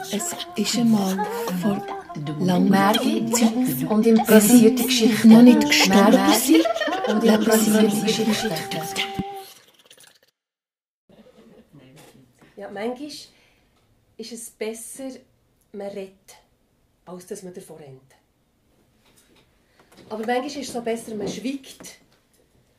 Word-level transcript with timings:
Es 0.00 0.34
ist 0.56 0.78
einmal 0.78 1.24
vor 1.62 1.86
langer 2.40 2.92
Zeit 2.94 3.88
und 3.88 4.04
improvisierte 4.04 4.82
Geschichten. 4.82 5.28
noch 5.28 5.42
nicht 5.42 5.60
gestorben 5.60 6.32
sind. 6.34 6.66
und 7.06 7.24
improvisierte 7.24 8.04
Geschichten. 8.04 8.34
Ja, 12.56 12.68
manchmal 12.68 13.10
ist 14.16 14.32
es 14.32 14.50
besser, 14.50 15.10
man 15.72 15.86
redet, 15.86 16.36
als 17.06 17.26
dass 17.26 17.44
man 17.44 17.54
davon 17.54 17.76
rennt. 17.76 18.00
Aber 20.08 20.26
manchmal 20.26 20.46
ist 20.46 20.56
es 20.56 20.72
so 20.72 20.82
besser, 20.82 21.14
man 21.14 21.28
schweigt, 21.28 22.00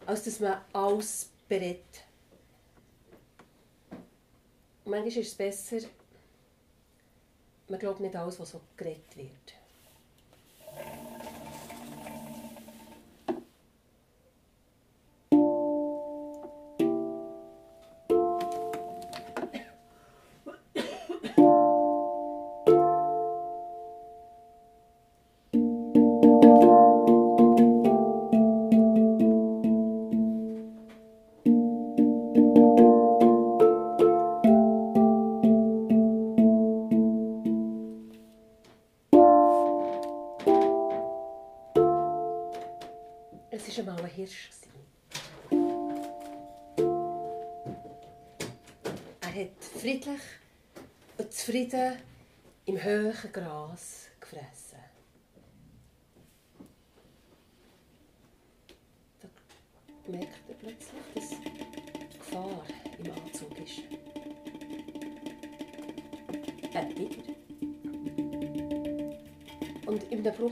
als 0.05 0.23
dass 0.23 0.41
man 0.41 0.59
alles 0.73 1.29
berät. 1.47 1.85
Und 4.83 4.91
manchmal 4.91 5.07
ist 5.07 5.29
es 5.29 5.35
besser, 5.35 5.77
man 7.71 7.79
glaubt 7.79 8.01
nicht 8.01 8.15
alles, 8.15 8.39
was 8.39 8.51
so 8.51 8.61
geredet 8.77 9.15
wird. 9.15 9.60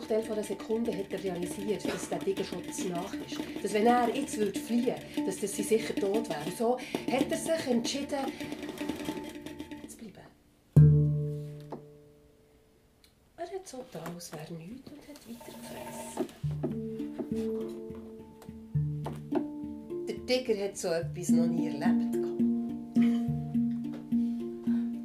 Bruchteil 0.10 0.24
von 0.24 0.38
einer 0.38 0.44
Sekunde 0.44 0.98
hat 0.98 1.12
er 1.12 1.24
realisiert, 1.24 1.86
dass 1.86 2.10
der 2.10 2.20
Tiger 2.20 2.44
schon 2.44 2.64
zu 2.72 2.90
nach 2.90 3.14
ist. 3.14 3.40
Dass 3.62 3.74
wenn 3.74 3.86
er 3.86 4.10
jetzt 4.16 4.36
fliehen 4.36 4.96
würde, 5.16 5.26
dass 5.28 5.40
das 5.40 5.56
sie 5.56 5.62
sicher 5.62 5.94
tot 5.94 6.28
wäre. 6.28 6.52
So 6.58 6.80
hat 6.80 7.30
er 7.30 7.38
sich 7.38 7.68
entschieden, 7.68 8.26
zu 9.88 9.98
bleiben. 9.98 10.18
Er 13.38 13.46
hat 13.46 13.68
so 13.68 13.78
getan, 13.78 14.16
als 14.16 14.32
wäre 14.34 14.52
nichts 14.54 14.90
und 14.90 15.08
hat 15.08 15.20
weiter 15.30 15.54
gefressen. 15.60 16.26
Der 20.08 20.26
Tiger 20.26 20.66
hat 20.66 20.78
so 20.78 20.88
etwas 20.88 21.30
noch 21.30 21.46
nie 21.46 21.68
erlebt. 21.68 22.16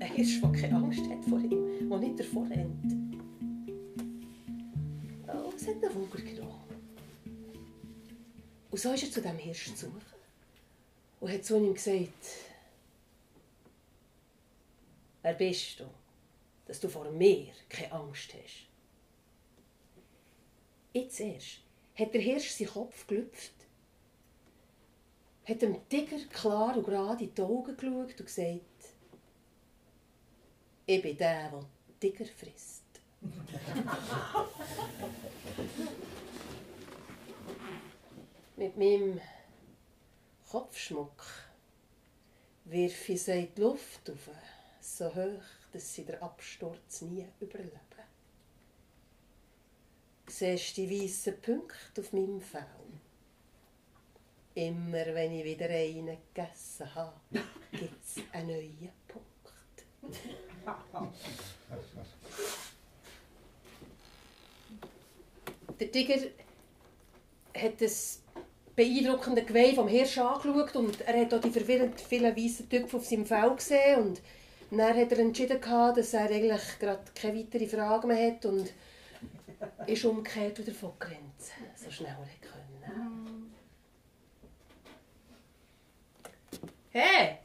Ein 0.00 0.12
Hirsch, 0.14 0.40
der 0.40 0.52
keine 0.52 0.76
Angst 0.76 1.02
hat 1.10 1.24
vor 1.26 1.40
ihm, 1.40 1.90
der 1.90 1.98
nicht 1.98 2.18
davor 2.18 2.48
rennt. 2.48 2.93
Es 5.64 5.70
hat 5.70 5.82
ihn 5.82 5.94
Wunder 5.94 6.18
genommen. 6.18 6.60
Und 8.70 8.78
so 8.78 8.92
ist 8.92 9.04
er 9.04 9.10
zu 9.10 9.22
diesem 9.22 9.38
Hirsch 9.38 9.74
zu 9.74 9.86
suchen 9.86 10.02
und 11.20 11.32
hat 11.32 11.42
zu 11.42 11.56
ihm 11.56 11.72
gesagt, 11.72 12.26
wer 15.22 15.32
bist 15.32 15.80
du, 15.80 15.84
dass 16.66 16.80
du 16.80 16.90
vor 16.90 17.10
mir 17.10 17.54
keine 17.70 17.92
Angst 17.92 18.34
hast? 18.34 18.66
Jetzt 20.92 21.20
erst 21.20 21.60
hat 21.94 22.12
der 22.12 22.20
Hirsch 22.20 22.50
seinen 22.50 22.68
Kopf 22.68 23.06
gelüpft, 23.06 23.54
hat 25.46 25.62
dem 25.62 25.88
Tiger 25.88 26.18
klar 26.26 26.76
und 26.76 26.84
gerade 26.84 27.24
in 27.24 27.34
die 27.34 27.40
Augen 27.40 27.74
geschaut 27.74 28.20
und 28.20 28.26
gesagt, 28.26 28.60
ich 30.84 31.00
bin 31.00 31.16
der, 31.16 31.48
der 31.48 31.64
Tiger 31.98 32.26
frisst. 32.26 32.83
Mit 38.56 38.76
meinem 38.76 39.20
Kopfschmuck 40.48 41.24
wirf 42.64 43.08
ich 43.08 43.22
sie 43.22 43.32
in 43.32 43.54
die 43.54 43.60
Luft 43.60 44.10
auf, 44.10 44.28
so 44.80 45.14
hoch, 45.14 45.42
dass 45.72 45.94
sie 45.94 46.04
den 46.04 46.20
Absturz 46.22 47.02
nie 47.02 47.26
überleben. 47.40 47.72
Siehst 50.26 50.76
du 50.76 50.86
die 50.86 51.02
weißen 51.02 51.40
Punkte 51.40 52.00
auf 52.00 52.12
meinem 52.12 52.40
Fell? 52.40 52.64
Immer 54.54 55.06
wenn 55.14 55.32
ich 55.32 55.44
wieder 55.44 55.68
einen 55.68 56.16
gegessen 56.32 56.94
habe, 56.94 57.20
gibt 57.72 58.04
es 58.04 58.22
einen 58.32 58.48
neuen 58.48 58.92
Punkt. 59.08 59.24
Der 65.80 65.90
Tiger 65.90 66.20
hat 67.56 67.80
das 67.80 68.22
beeindruckende 68.76 69.44
Geweih 69.44 69.74
vom 69.74 69.88
Hirsch 69.88 70.18
angeschaut 70.18 70.76
und 70.76 71.00
er 71.02 71.20
hat 71.20 71.34
auch 71.34 71.40
die 71.40 71.50
verwirrend 71.50 72.00
vielen 72.00 72.36
weißen 72.36 72.68
Tüpfe 72.68 72.96
auf 72.96 73.04
seinem 73.04 73.26
Fell 73.26 73.54
gesehen 73.54 74.00
und 74.00 74.22
dann 74.70 74.96
hat 74.96 75.12
er 75.12 75.18
entschieden, 75.18 75.60
gehabt, 75.60 75.98
dass 75.98 76.14
er 76.14 76.30
eigentlich 76.30 76.78
gerade 76.80 77.04
keine 77.14 77.38
weiteren 77.38 77.68
Fragen 77.68 78.08
mehr 78.08 78.32
hat 78.32 78.44
und 78.46 78.72
ist 79.86 80.04
umgekehrt 80.04 80.58
wieder 80.58 80.74
von 80.74 80.92
Grenzen, 80.98 81.64
so 81.76 81.90
schnell 81.90 82.16
er 82.16 82.48
können. 82.48 83.52
Hey, 86.90 87.38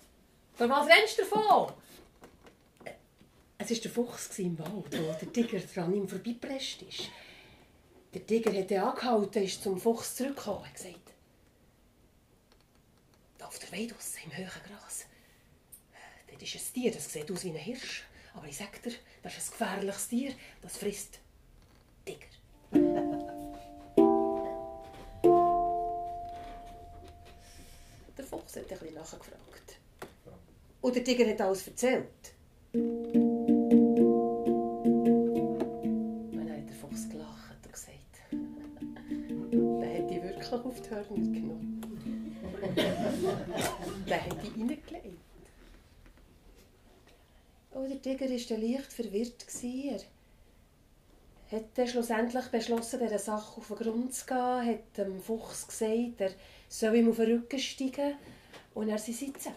vor 0.53 0.69
was 0.69 0.87
rennst 0.87 1.17
du 1.17 1.23
davon? 1.23 1.73
Es 3.57 3.71
war 3.71 3.77
der 3.77 3.91
Fuchs 3.91 4.39
im 4.39 4.57
Wald, 4.57 4.71
wo 4.71 5.13
der 5.19 5.33
Tiger 5.33 5.59
dran 5.59 5.93
ihm 5.93 6.07
vorbeigepresst 6.07 6.81
ist. 6.83 7.09
Der 8.13 8.25
Tiger 8.25 8.51
hat 8.57 8.71
ihn 8.71 8.79
angehalten, 8.79 9.43
ist 9.43 9.61
zum 9.61 9.79
Fuchs 9.79 10.15
zurückgekommen 10.15 10.63
und 10.63 10.73
gesagt, 10.73 11.13
da 13.37 13.45
auf 13.45 13.59
der 13.59 13.71
Weide 13.71 13.93
im 14.25 14.35
hohen 14.35 14.47
Gras, 14.47 15.05
dort 16.27 16.41
ist 16.41 16.55
ein 16.55 16.73
Tier, 16.73 16.91
das 16.91 17.13
sieht 17.13 17.31
aus 17.31 17.43
wie 17.43 17.51
ein 17.51 17.55
Hirsch. 17.55 18.03
Aber 18.33 18.47
ich 18.47 18.57
sage 18.57 18.79
dir, 18.83 18.93
das 19.21 19.37
ist 19.37 19.49
ein 19.49 19.51
gefährliches 19.59 20.07
Tier, 20.07 20.33
das 20.61 20.77
frisst 20.77 21.19
Tiger. 22.05 22.25
der 28.17 28.25
Fuchs 28.25 28.55
hat 28.55 28.63
ein 28.63 28.79
bisschen 28.79 28.95
nachgefragt. 28.95 29.79
Und 30.81 30.95
der 30.95 31.03
Tiger 31.03 31.29
hat 31.29 31.41
alles 31.41 31.67
erzählt. 31.67 32.33
Hat 40.51 40.65
die 40.65 40.65
wirklich 40.65 40.65
auf 40.65 40.81
die 40.81 40.89
Hörner 40.89 41.31
genommen. 41.31 41.81
der 44.07 44.25
hat 44.25 44.43
die 44.43 44.47
reingelegt. 44.47 45.19
Oh, 47.71 47.85
der 47.87 48.01
Tiger 48.01 48.29
war 48.29 48.37
dann 48.49 48.61
leicht 48.61 48.93
verwirrt. 48.93 49.47
gewesen. 49.47 50.01
Er 51.51 51.57
hat 51.57 51.65
dann 51.75 51.87
schlussendlich 51.87 52.45
beschlossen, 52.45 52.99
dieser 52.99 53.17
Sache 53.17 53.59
auf 53.59 53.67
den 53.67 53.77
Grund 53.77 54.13
zu 54.13 54.25
gehen, 54.25 54.67
hat 54.67 54.97
dem 54.97 55.19
Fuchs 55.19 55.67
gesagt, 55.67 56.19
er 56.19 56.31
soll 56.67 56.95
ihm 56.95 57.09
auf 57.09 57.15
den 57.15 57.31
Rücken 57.31 57.59
steigen 57.59 58.15
und 58.75 58.89
er 58.89 58.99
sie 58.99 59.13
sitzen. 59.13 59.53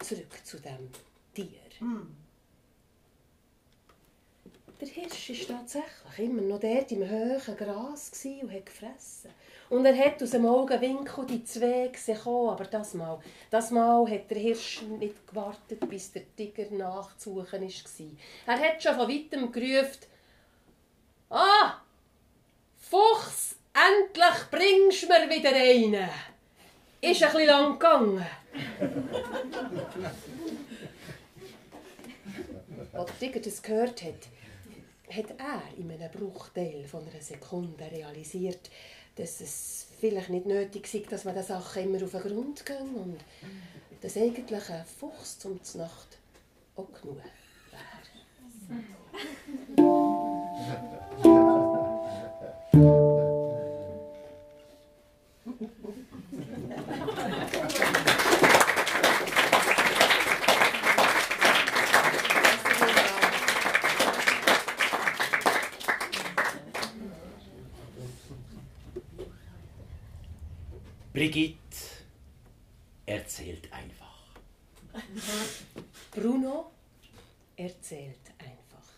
Zurück 0.00 0.38
zu 0.44 0.58
dem 0.58 0.90
Tier. 1.34 1.46
Der 4.80 4.88
Hirsch 4.88 5.48
war 5.48 5.58
tatsächlich 5.58 6.18
immer 6.18 6.42
noch 6.42 6.60
dort 6.60 6.92
im 6.92 7.08
hohen 7.08 7.56
Gras 7.56 8.12
und 8.24 8.52
hat 8.52 8.66
gefressen. 8.66 9.30
Und 9.68 9.84
er 9.84 9.96
hat 9.96 10.22
aus 10.22 10.30
dem 10.30 10.46
Augenwinkel 10.46 11.26
die 11.26 11.44
zwei 11.44 11.88
gesehen, 11.88 12.18
aber 12.26 12.64
das 12.64 12.94
Mal, 12.94 13.18
das 13.50 13.70
Mal 13.70 14.08
hat 14.10 14.30
der 14.30 14.38
Hirsch 14.38 14.82
nicht 14.82 15.26
gewartet, 15.26 15.88
bis 15.88 16.12
der 16.12 16.22
Tiger 16.36 16.70
nachzusuchen 16.70 17.60
war. 17.60 17.66
Er 18.46 18.58
hat 18.58 18.82
schon 18.82 18.94
von 18.94 19.08
weitem 19.08 19.52
gerufen, 19.52 20.06
«Ah, 21.30 21.82
Fuchs, 22.78 23.56
endlich 23.74 24.50
bringst 24.50 25.02
du 25.02 25.08
mir 25.08 25.28
wieder 25.28 25.54
einen!» 25.54 26.08
Ist 27.00 27.22
ein 27.22 27.30
bisschen 27.30 27.46
lang 27.46 27.72
gegangen. 27.74 28.26
als 32.92 33.18
Digger 33.18 33.40
das 33.40 33.62
gehört 33.62 34.02
hat, 34.02 34.28
hat 35.10 35.30
er 35.38 35.62
in 35.78 35.90
einem 35.90 36.10
Bruchteil 36.10 36.84
von 36.84 37.06
einer 37.08 37.20
Sekunde 37.20 37.90
realisiert, 37.90 38.70
dass 39.18 39.40
es 39.40 39.86
vielleicht 40.00 40.30
nicht 40.30 40.46
nötig 40.46 40.94
ist, 40.94 41.12
dass 41.12 41.24
man 41.24 41.34
den 41.34 41.42
Sachen 41.44 41.82
immer 41.82 42.02
auf 42.04 42.12
den 42.12 42.20
Grund 42.20 42.64
geht 42.64 42.80
und 42.80 43.18
dass 44.00 44.16
eigentlich 44.16 44.70
ein 44.70 44.84
Fuchs 44.84 45.38
zum 45.38 45.58
Nacht 45.74 46.18
auch 46.76 46.86
genug 47.02 47.16
wäre. 47.16 47.28
Brigitte 71.18 71.58
erzählt 73.04 73.68
einfach. 73.72 74.22
Bruno 76.12 76.70
erzählt 77.56 78.20
einfach. 78.38 78.88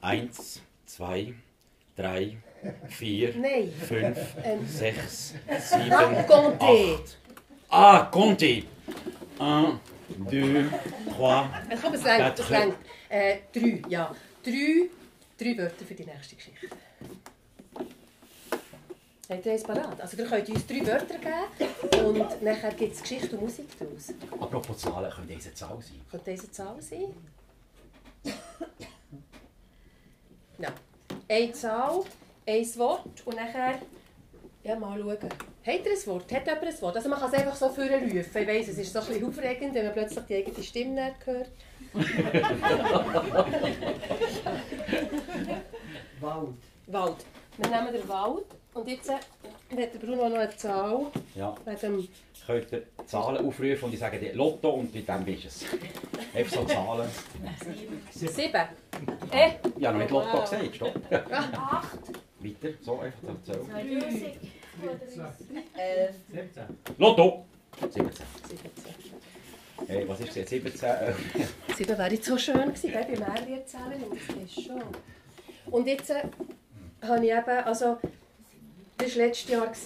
Eins, 0.00 0.62
zwei, 0.86 1.34
drei, 1.94 2.38
vier, 2.88 3.36
Nein. 3.36 3.70
fünf, 3.86 4.18
Ähm. 4.42 4.66
sechs, 4.66 5.34
sieben, 5.60 5.92
acht. 5.92 7.18
Ah, 7.68 8.08
comptez. 8.10 8.64
Un, 9.38 9.80
deux, 10.30 10.64
trois. 11.14 11.50
Ich 11.70 11.78
glaube, 11.78 11.96
es 11.96 12.04
reicht. 12.06 12.38
Es 12.38 12.50
reicht. 12.50 12.76
Äh, 13.10 13.36
drei, 13.52 13.82
ja. 13.86 14.16
Drei, 14.42 14.88
drei 15.38 15.58
Wörter 15.58 15.84
für 15.84 15.94
die 15.94 16.06
nächste 16.06 16.36
Geschichte. 16.36 16.68
Habt 19.32 19.46
ihr 19.46 19.52
eins 19.52 19.62
parat? 19.62 19.98
Also 19.98 20.16
ihr 20.18 20.26
könnt 20.26 20.48
uns 20.50 20.66
drei 20.66 20.86
Wörter 20.86 21.16
geben 21.16 22.06
und 22.06 22.42
nachher 22.42 22.72
gibt 22.74 22.94
es 22.94 23.00
Geschichte 23.00 23.34
und 23.34 23.44
Musik 23.44 23.66
daraus. 23.78 24.12
Apropos 24.38 24.76
Zahlen, 24.76 25.10
könnte 25.10 25.34
diese 25.34 25.54
Zahl 25.54 25.78
sein? 25.80 26.00
Könnte 26.10 26.30
diese 26.32 26.50
Zahl 26.50 26.76
sein? 26.82 27.14
Ja. 30.58 30.68
Eine 31.28 31.52
Zahl, 31.52 32.02
ein 32.46 32.76
Wort 32.76 33.22
und 33.24 33.36
nachher... 33.36 33.78
Ja, 34.64 34.78
mal 34.78 35.00
schauen. 35.00 35.12
Hat 35.12 35.30
er 35.66 35.74
ein 35.74 36.06
Wort? 36.06 36.30
Hat 36.30 36.46
jemand 36.46 36.64
ein 36.64 36.82
Wort? 36.82 36.96
Also 36.96 37.08
man 37.08 37.18
kann 37.18 37.32
es 37.32 37.38
einfach 37.38 37.56
so 37.56 37.70
vorrufen. 37.70 38.18
Ich 38.18 38.34
weiss, 38.34 38.68
es 38.68 38.78
ist 38.78 38.92
so 38.92 38.98
ein 39.00 39.06
bisschen 39.06 39.26
aufregend, 39.26 39.74
wenn 39.74 39.86
man 39.86 39.94
plötzlich 39.94 40.24
die 40.26 40.36
eigene 40.36 40.62
Stimme 40.62 41.06
nicht 41.06 41.26
hört. 41.26 41.50
Wald. 46.20 46.48
Wald. 46.86 47.16
Wir 47.56 47.70
nehmen 47.70 47.92
den 47.92 48.08
Wald 48.08 48.44
und 48.74 48.88
jetzt 48.88 49.08
äh, 49.10 49.12
hat 49.14 49.94
der 49.94 49.98
Bruno 49.98 50.28
noch 50.28 50.36
eine 50.38 50.56
Zahl 50.56 51.06
Ja. 51.34 51.54
wegen 51.64 51.78
dem... 51.80 52.08
Könnt 52.46 52.72
ihr 52.72 52.82
Zahlen 53.06 53.46
aufrufen 53.46 53.84
und 53.84 53.94
ich 53.94 54.00
sage 54.00 54.18
dir 54.18 54.34
Lotto 54.34 54.70
und 54.70 54.92
mit 54.92 55.06
dem 55.08 55.24
bist 55.24 55.44
es. 55.44 55.64
Einfach 56.34 56.52
so 56.56 56.64
Zahlen. 56.64 57.08
Sieben. 58.10 58.54
Äh, 59.30 59.50
Ich 59.78 59.86
habe 59.86 59.98
noch 59.98 60.02
nicht 60.04 60.10
Lotto 60.10 60.38
Wow. 60.38 60.50
gesagt, 60.50 60.74
stopp. 60.76 60.94
Acht. 61.32 61.98
Weiter, 62.40 62.68
so 62.80 62.98
einfach 62.98 63.18
so 63.44 63.52
zählen. 63.52 63.94
Musik. 63.94 64.38
elf, 65.76 66.14
17. 66.32 66.62
Lotto! 66.98 67.44
17. 67.80 68.02
17. 68.02 68.24
Hey, 69.86 70.08
was 70.08 70.20
ist 70.20 70.34
jetzt? 70.34 70.50
17? 70.50 70.88
Äh, 70.88 71.12
Sieben 71.76 71.98
wäre 71.98 72.10
jetzt 72.12 72.24
so 72.26 72.36
schön 72.36 72.56
gewesen, 72.60 72.90
gell, 72.90 73.04
bei 73.04 73.10
Mehrwertzählen, 73.18 74.02
das 74.10 74.36
ist 74.44 74.66
schon. 74.66 74.82
Und 75.70 75.86
jetzt 75.86 76.10
äh, 76.10 76.22
habe 77.02 77.24
ich 77.24 77.30
eben, 77.32 77.64
also, 77.64 77.98
das 78.98 79.16
war 79.16 79.26
letztes 79.26 79.50
Jahr, 79.50 79.66
dass 79.66 79.82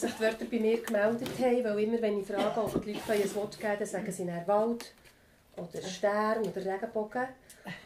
sich 0.00 0.14
die 0.14 0.20
Wörter 0.20 0.44
bei 0.50 0.58
mir 0.58 0.82
gemeldet 0.82 1.28
haben, 1.38 1.64
weil 1.64 1.78
immer, 1.80 2.02
wenn 2.02 2.20
ich 2.20 2.26
frage, 2.26 2.60
ob 2.60 2.84
die 2.84 2.92
Leute 2.92 3.12
ein 3.12 3.34
Wort 3.34 3.58
geben 3.58 3.76
dann 3.78 3.86
sagen 3.86 4.12
sie 4.12 4.26
dann 4.26 4.46
Wald 4.46 4.92
oder 5.56 5.82
Stern 5.82 6.42
oder 6.42 6.74
Regenbogen. 6.74 7.28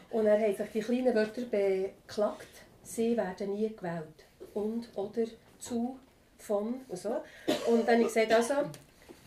Und 0.09 0.25
dann 0.25 0.41
haben 0.41 0.55
sich 0.55 0.69
die 0.73 0.79
kleinen 0.79 1.15
Wörter 1.15 1.41
beklagt, 1.41 2.47
sie 2.83 3.15
werden 3.15 3.53
nie 3.53 3.69
gewählt. 3.69 4.25
Und, 4.53 4.89
oder, 4.95 5.25
zu, 5.59 5.97
von 6.37 6.81
und 6.87 6.97
so. 6.97 7.21
Und 7.67 7.87
dann 7.87 8.01
ich 8.01 8.07
gesagt, 8.07 8.33
also, 8.33 8.53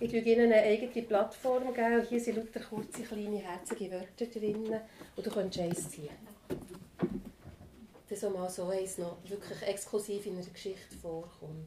ich 0.01 0.11
gebe 0.11 0.29
Ihnen 0.29 0.53
eine 0.53 0.63
eigene 0.63 1.03
Plattform. 1.03 1.73
Geben. 1.73 2.05
Hier 2.09 2.21
sind 2.21 2.37
lauter 2.37 2.61
kurze, 2.61 3.03
kleine, 3.03 3.39
herzige 3.39 3.91
Wörter 3.91 4.27
drin. 4.27 4.81
Und 5.17 5.27
du 5.27 5.31
kannst 5.31 5.59
eins 5.59 5.89
ziehen. 5.89 6.11
Das 8.15 8.23
auch 8.23 8.31
mal 8.31 8.49
so 8.49 8.69
eins 8.69 8.97
noch 8.99 9.17
wirklich 9.25 9.61
exklusiv 9.63 10.25
in 10.27 10.37
einer 10.37 10.47
Geschichte 10.47 10.97
vorkommt. 11.03 11.67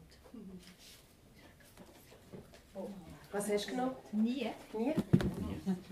Was 3.30 3.50
hast 3.50 3.66
du 3.66 3.70
genommen? 3.72 3.96
Nie. 4.12 4.50
Nie? 4.72 4.94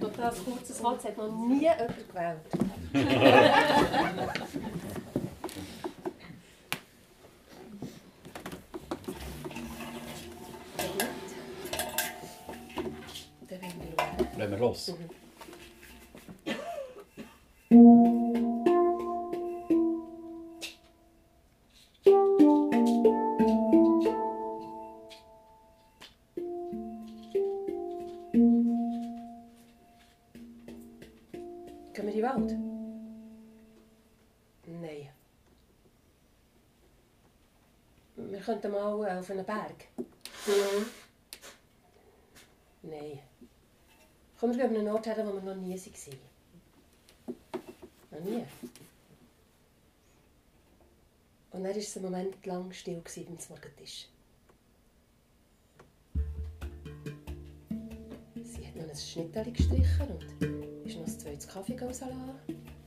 Total 0.00 0.32
kurzes 0.32 0.82
Wort, 0.82 1.00
es 1.00 1.05
hat 1.05 1.19
noch 1.19 1.31
nie 1.47 1.61
jemand 1.61 2.08
gewählt. 2.08 2.41
Lassen 14.38 14.50
wir 14.50 14.59
los. 14.59 14.94
Gehen 17.69 18.75
wir 32.06 32.14
in 32.14 32.20
den 32.20 32.29
Wald? 32.29 32.53
Nein. 34.67 35.08
Wir 38.17 38.41
könnten 38.41 38.73
mal 38.73 39.19
auf 39.19 39.31
einen 39.31 39.44
Berg. 39.44 39.88
Nein. 42.82 43.19
Komm, 44.38 44.50
wir 44.50 44.58
gehen 44.58 44.70
an 44.70 44.76
einen 44.76 44.88
Ort 44.88 45.06
her, 45.06 45.26
wo 45.26 45.32
wir 45.32 45.41
noch 45.41 45.55
nie 45.55 45.76
waren. 45.76 46.19
Noch 48.11 48.20
nie. 48.20 48.44
Und 51.50 51.62
dann 51.62 51.64
war 51.64 51.76
es 51.76 51.97
einen 51.97 52.04
Moment 52.04 52.47
lang 52.47 52.73
still 52.73 53.02
beim 53.02 53.38
Morgentisch. 53.49 54.09
Sie 58.42 58.66
hat 58.66 58.76
noch 58.76 58.88
ein 58.88 58.97
Schnittchen 58.97 59.52
gestrichen 59.52 60.09
und 60.09 60.75
ist 60.97 61.09
noch 61.09 61.15
ein 61.15 61.21
zweites 61.21 61.49
Kaffee 61.49 61.79
rauslassen. 61.79 62.15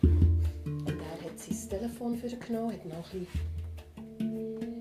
Und 0.02 0.88
er 0.88 1.26
hat 1.26 1.40
sein 1.40 1.70
Telefon 1.70 2.18
für 2.18 2.28
genommen, 2.28 2.74
hat 2.74 2.86
noch 2.86 3.14
ein 3.14 3.28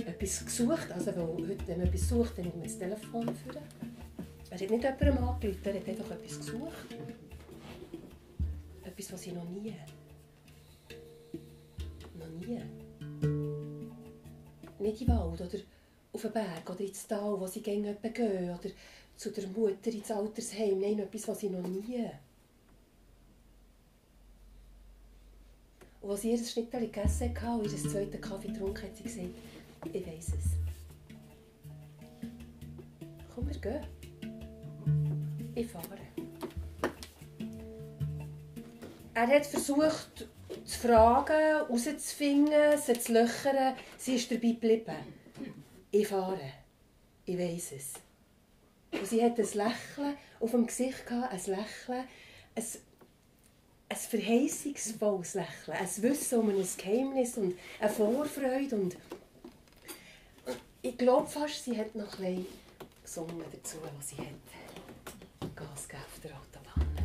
etwas 0.06 0.44
gesucht. 0.44 0.90
Also, 0.92 1.14
weil 1.16 1.48
heute, 1.48 1.66
wenn 1.66 1.78
man 1.78 1.86
etwas 1.86 2.08
sucht, 2.08 2.38
dann 2.38 2.44
nimmt 2.44 2.56
man 2.56 2.64
das 2.64 2.78
Telefon 2.78 3.28
für. 3.34 3.56
Er 4.50 4.58
hat 4.58 4.60
nicht 4.60 4.70
jemandem 4.70 5.18
angerufen, 5.18 5.60
er 5.64 5.74
hat 5.74 5.88
einfach 5.88 6.10
etwas 6.10 6.38
gesucht. 6.38 6.96
Etwas, 8.84 9.12
was 9.12 9.22
sie 9.22 9.32
noch 9.32 9.48
nie. 9.48 9.74
Noch 12.18 12.46
nie. 12.46 12.60
Nicht 14.80 15.02
im 15.02 15.08
Wald 15.08 15.40
oder 15.40 15.58
auf 16.12 16.22
den 16.22 16.32
Berg 16.32 16.70
oder 16.70 16.80
ins 16.80 17.06
Tal, 17.06 17.38
wo 17.38 17.46
sie 17.46 17.60
gerne 17.60 17.96
gehen 18.12 18.50
oder 18.50 18.70
zu 19.16 19.30
der 19.30 19.46
Mutter 19.48 19.90
ins 19.90 20.10
Altersheim. 20.10 20.80
Nein, 20.80 20.98
etwas, 21.00 21.28
was 21.28 21.40
sie 21.40 21.50
noch 21.50 21.66
nie. 21.66 22.08
Und 26.08 26.14
als 26.14 26.22
sie 26.22 26.30
ihr 26.30 26.38
Schnittchen 26.38 26.80
gegessen 26.80 27.34
hatte 27.38 27.50
und 27.50 27.66
ihren 27.66 27.90
zweiten 27.90 28.18
Kaffee 28.18 28.48
getrunken 28.48 28.82
hat 28.82 28.96
sie 28.96 29.02
gesagt, 29.02 29.28
ich 29.92 30.06
weiss 30.06 30.28
es. 30.28 30.46
Komm, 33.34 33.46
wir 33.46 33.58
gehen. 33.58 33.84
Ich 35.54 35.66
fahre. 35.66 35.98
Er 39.12 39.26
hat 39.26 39.44
versucht 39.44 40.26
zu 40.64 40.78
fragen, 40.78 41.34
herauszufinden, 41.34 42.78
sie 42.82 42.98
zu 42.98 43.12
löchern. 43.12 43.74
Sie 43.98 44.14
ist 44.14 44.30
dabei 44.30 44.52
geblieben. 44.52 44.96
Ich 45.90 46.08
fahre. 46.08 46.40
Ich 47.26 47.38
weiss 47.38 47.72
es. 47.72 47.92
Und 48.98 49.06
sie 49.06 49.22
hat 49.22 49.38
ein 49.38 49.44
Lächeln 49.44 50.16
auf 50.40 50.52
dem 50.52 50.66
Gesicht, 50.66 51.06
gehabt, 51.06 51.34
ein 51.34 51.54
Lächeln, 51.54 52.04
ein, 52.54 52.64
ein 53.88 53.96
verheißungsvolles 53.96 55.34
Lächeln, 55.34 55.76
ein 55.78 56.02
Wissen 56.02 56.38
um 56.40 56.48
ein 56.50 56.66
Geheimnis 56.76 57.36
und 57.38 57.54
eine 57.80 57.90
Vorfreude. 57.90 58.76
Und 58.76 58.96
ich 60.82 60.96
glaube 60.96 61.26
fast, 61.26 61.64
sie 61.64 61.76
hat 61.76 61.94
noch 61.94 62.18
ein 62.20 62.46
gesungen 63.02 63.44
dazu, 63.52 63.78
was 63.82 64.10
sie 64.10 64.16
hat. 64.16 64.26
Gas 65.56 65.88
gegeben 65.88 66.04
auf 66.04 66.20
der 66.22 66.32
Autobahn. 66.32 66.98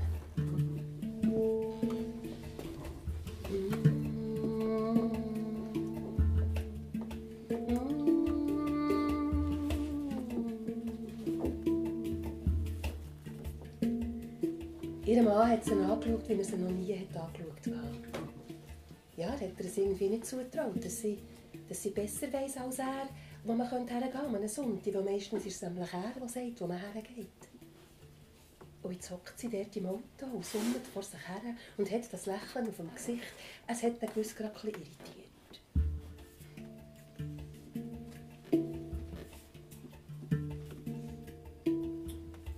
Mann 15.21 15.49
hat 15.49 15.63
sie 15.63 15.73
angeschaut, 15.73 16.27
wie 16.27 16.33
er 16.33 16.43
sie 16.43 16.55
noch 16.55 16.71
nie 16.71 16.97
hat 16.97 17.21
angeschaut 17.21 17.77
hat. 17.77 18.21
Ja, 19.15 19.27
er 19.27 19.33
hat 19.33 19.41
ihr 19.41 19.65
es 19.65 19.77
irgendwie 19.77 20.09
nicht 20.09 20.25
zugetraut, 20.25 20.83
dass 20.83 21.01
sie, 21.01 21.19
dass 21.69 21.83
sie 21.83 21.91
besser 21.91 22.33
weiss 22.33 22.57
als 22.57 22.79
er, 22.79 23.07
wo 23.43 23.53
man 23.53 23.69
hergehen 23.69 23.87
könnte 23.87 24.19
an 24.19 24.35
einem 24.35 24.47
Sonntag, 24.47 24.93
weil 24.93 25.03
meistens 25.03 25.45
ist 25.45 25.55
es 25.55 25.61
nämlich 25.61 25.93
er, 25.93 26.19
der 26.19 26.29
sagt, 26.29 26.61
wo 26.61 26.67
man 26.67 26.77
hergeht. 26.77 27.27
Und 28.81 28.91
jetzt 28.91 29.11
hockt 29.11 29.37
sie 29.37 29.49
dort 29.49 29.75
im 29.75 29.85
Auto 29.85 30.25
und 30.33 30.45
summt 30.45 30.87
vor 30.93 31.03
sich 31.03 31.27
her 31.27 31.55
und 31.77 31.91
hat 31.91 32.11
das 32.11 32.25
Lächeln 32.25 32.67
auf 32.67 32.77
dem 32.77 32.93
Gesicht. 32.93 33.23
Es 33.67 33.83
hat 33.83 34.01
ihn 34.01 34.09
gewiss 34.09 34.35
gerade 34.35 34.55
ein 34.61 34.67
irritiert. 34.67 35.29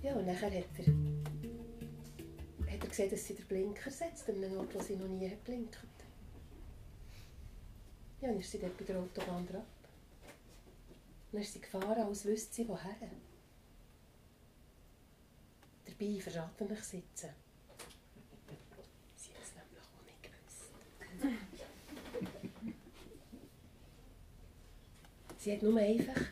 Ja, 0.02 0.14
und 0.14 0.26
nachher 0.26 0.52
er, 0.52 0.60
hat 0.60 0.66
er 0.78 0.95
gesehen, 2.96 3.10
dass 3.10 3.26
sie 3.26 3.34
den 3.34 3.46
Blinker 3.46 3.90
setzt, 3.90 4.28
an 4.28 4.36
einem 4.36 4.56
Ort, 4.56 4.74
wo 4.74 4.80
sie 4.80 4.96
noch 4.96 5.06
nie 5.06 5.30
hat 5.30 5.44
blinkt. 5.44 5.76
Ja, 8.22 8.28
dann 8.28 8.40
ist 8.40 8.50
sie 8.50 8.58
dort 8.58 8.76
bei 8.78 8.84
der 8.84 8.98
Autobahn 8.98 9.46
dran. 9.46 9.66
Dann 11.30 11.42
ist 11.42 11.52
sie 11.52 11.60
gefahren, 11.60 12.06
als 12.06 12.24
wüsste 12.24 12.54
sie, 12.54 12.66
woher. 12.66 12.96
Dabei 15.84 16.20
verraten 16.20 16.72
ich 16.72 16.84
sitzen. 16.84 17.28
Sie 19.16 19.30
hat 19.30 19.42
es 19.42 19.52
nämlich 19.54 19.82
auch 19.82 20.02
nicht 20.06 20.22
gewusst. 20.22 20.70
sie 25.38 25.52
hat 25.52 25.62
nur 25.62 25.78
einfach 25.78 26.22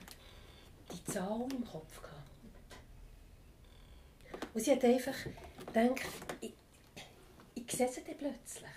die 0.91 1.05
Zahl 1.13 1.47
im 1.51 1.65
Kopf 1.65 2.01
gehabt. 2.01 2.31
Und 4.55 4.61
sie 4.63 4.73
hat 4.73 4.85
einfach 4.85 5.15
gedacht, 5.75 6.07
ich, 6.41 6.53
ich 7.55 7.77
sehe 7.77 7.89
sie 7.89 8.01
plötzlich. 8.01 8.71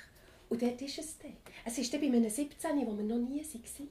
Und 0.50 0.62
dort 0.62 0.82
ist 0.82 0.98
es 0.98 1.18
dann. 1.20 1.36
Es 1.66 1.78
ist 1.78 1.94
dann 1.94 2.02
bei 2.02 2.08
einem 2.08 2.30
17, 2.30 2.88
wo 2.88 2.98
wir 2.98 3.04
noch 3.04 3.18
nie 3.18 3.42
waren. 3.42 3.90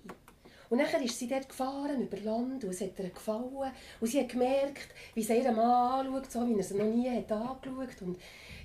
Und 0.68 0.78
dann 0.78 1.02
ist 1.02 1.18
sie 1.18 1.28
dort 1.28 1.48
gefahren, 1.48 2.02
über 2.02 2.16
Land, 2.18 2.64
und 2.64 2.70
es 2.70 2.80
hat 2.80 2.98
ihr 2.98 3.10
gefallen. 3.10 3.72
Und 4.00 4.06
sie 4.06 4.20
hat 4.20 4.30
gemerkt, 4.30 4.88
wie 5.14 5.22
sie 5.22 5.38
ihren 5.38 5.54
Mann 5.54 6.06
anschaut, 6.06 6.30
so 6.30 6.48
wie 6.48 6.56
er 6.56 6.64
sie 6.64 6.74
noch 6.74 6.86
nie 6.86 7.08
hat 7.08 7.30
angeschaut 7.30 8.02
Und 8.02 8.18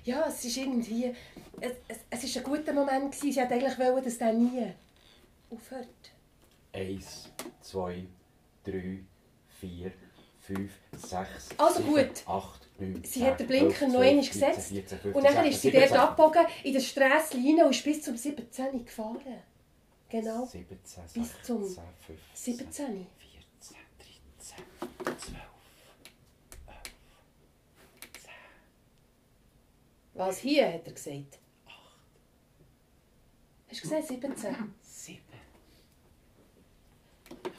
ja, 0.04 0.26
es 0.26 0.44
ist 0.44 0.56
irgendwie... 0.56 1.14
Es, 1.60 1.72
es, 1.86 1.98
es 2.10 2.24
ist 2.24 2.36
ein 2.38 2.42
guter 2.42 2.72
Moment 2.72 3.12
gewesen. 3.12 3.32
Sie 3.32 3.40
hat 3.40 3.52
eigentlich 3.52 3.78
wollen, 3.78 4.02
dass 4.02 4.18
der 4.18 4.32
nie 4.32 4.72
aufhört. 5.50 5.88
Eins, 6.72 7.28
zwei, 7.60 8.06
drei, 8.64 9.04
vier, 9.60 9.92
fünf, 10.42 10.72
sechs, 10.92 11.48
Also 11.56 11.78
sieben, 11.82 11.94
gut. 11.94 12.22
acht, 12.26 12.68
neun, 12.78 12.96
Sie 12.96 13.02
zehn, 13.10 13.26
hat 13.26 13.40
den 13.40 13.46
Blinker 13.46 13.82
elf, 13.86 13.92
noch 13.92 14.00
zwölf, 14.00 14.08
einmal 14.08 14.24
13, 14.24 14.32
gesetzt. 14.32 14.68
14, 14.72 14.98
15, 14.98 15.12
Und 15.14 15.24
dann 15.24 15.32
16, 15.34 15.52
ist 15.52 15.62
sie 15.62 15.70
17, 15.70 15.88
dort 15.88 16.00
abgebogen, 16.00 16.46
in 16.64 16.72
der 16.72 16.80
Strasse 16.80 17.34
rein 17.36 17.64
und 17.64 17.70
ist 17.70 17.84
bis 17.84 18.02
zum 18.02 18.16
17 18.16 18.84
gefahren. 18.84 19.18
Genau. 20.08 20.44
17, 20.44 20.66
Bis 20.68 20.94
16, 21.14 21.24
zum 21.44 21.62
15, 21.64 21.86
17. 22.34 23.06
14, 23.56 23.76
13, 24.38 25.16
12, 25.18 25.42
Was 30.14 30.38
hier, 30.38 30.72
hat 30.72 30.86
er 30.86 30.92
gesagt. 30.92 31.38
Hast 33.70 33.84
du 33.84 33.88
gesehen, 33.88 34.02
17? 34.06 34.74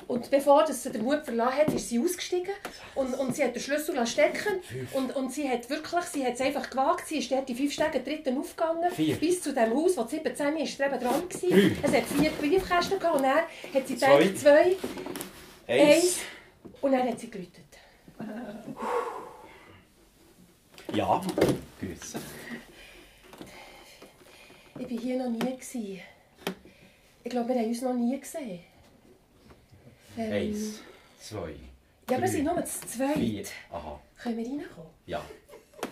7. 0.07 0.09
Und 0.09 0.29
bevor 0.31 0.63
das 0.65 0.83
sie 0.83 0.91
den 0.91 1.03
Mut 1.03 1.23
verlassen 1.23 1.57
hat, 1.57 1.73
ist 1.73 1.89
sie 1.89 1.99
ausgestiegen 1.99 2.53
und, 2.95 3.13
und 3.15 3.35
sie 3.35 3.43
hat 3.43 3.55
den 3.55 3.61
Schlüssel 3.61 4.05
stecken 4.07 4.59
und, 4.93 5.15
und 5.15 5.31
sie 5.33 5.47
hat 5.49 5.69
wirklich, 5.69 6.03
sie 6.05 6.25
hat 6.25 6.33
es 6.35 6.41
einfach 6.41 6.69
gewagt, 6.69 7.07
sie 7.07 7.17
ist 7.17 7.31
dort 7.31 7.47
die 7.49 7.55
fünf 7.55 7.73
Stege 7.73 7.99
dritten 8.01 8.37
aufgegangen, 8.37 8.91
Vier. 8.91 9.15
bis 9.15 9.41
zu 9.41 9.53
dem 9.53 9.73
Haus, 9.73 9.97
wo 9.97 10.03
die 10.03 10.15
17 10.17 10.57
ist, 10.57 10.79
dran 10.79 10.99
gewesen. 11.29 11.77
Es 11.81 11.91
hat 11.93 12.03
vier 12.05 12.29
Briefkästen 12.31 12.99
gehabt 12.99 13.15
und 13.17 13.23
dann 13.23 13.37
hat 13.37 13.87
sie 13.87 13.97
Zwei. 13.97 14.17
gedacht, 14.23 14.37
zwei, 14.39 14.75
eins 15.67 15.95
Eins. 15.95 16.19
und 16.81 16.91
dann 16.91 17.07
hat 17.07 17.19
sie 17.19 17.29
geläutet. 17.29 17.63
Ja, 20.93 21.21
grüße. 21.79 22.19
Ich 24.79 24.89
war 24.91 24.99
hier 24.99 25.17
noch 25.17 25.29
nie. 25.29 26.01
Ich 27.23 27.29
glaube, 27.29 27.49
wir 27.49 27.55
haben 27.55 27.67
uns 27.67 27.81
noch 27.81 27.93
nie 27.93 28.19
gesehen. 28.19 28.59
Ähm, 30.17 30.31
Eins, 30.31 30.79
zwei, 31.19 31.51
Ja, 31.51 31.55
wir 32.09 32.17
drei, 32.19 32.27
sind 32.27 32.43
nur 32.45 32.65
zu 32.65 32.87
zweit. 32.87 33.13
vier. 33.17 33.43
Aha, 33.71 33.99
Können 34.21 34.37
wir 34.37 34.45
reinkommen? 34.45 34.89
ja. 35.05 35.21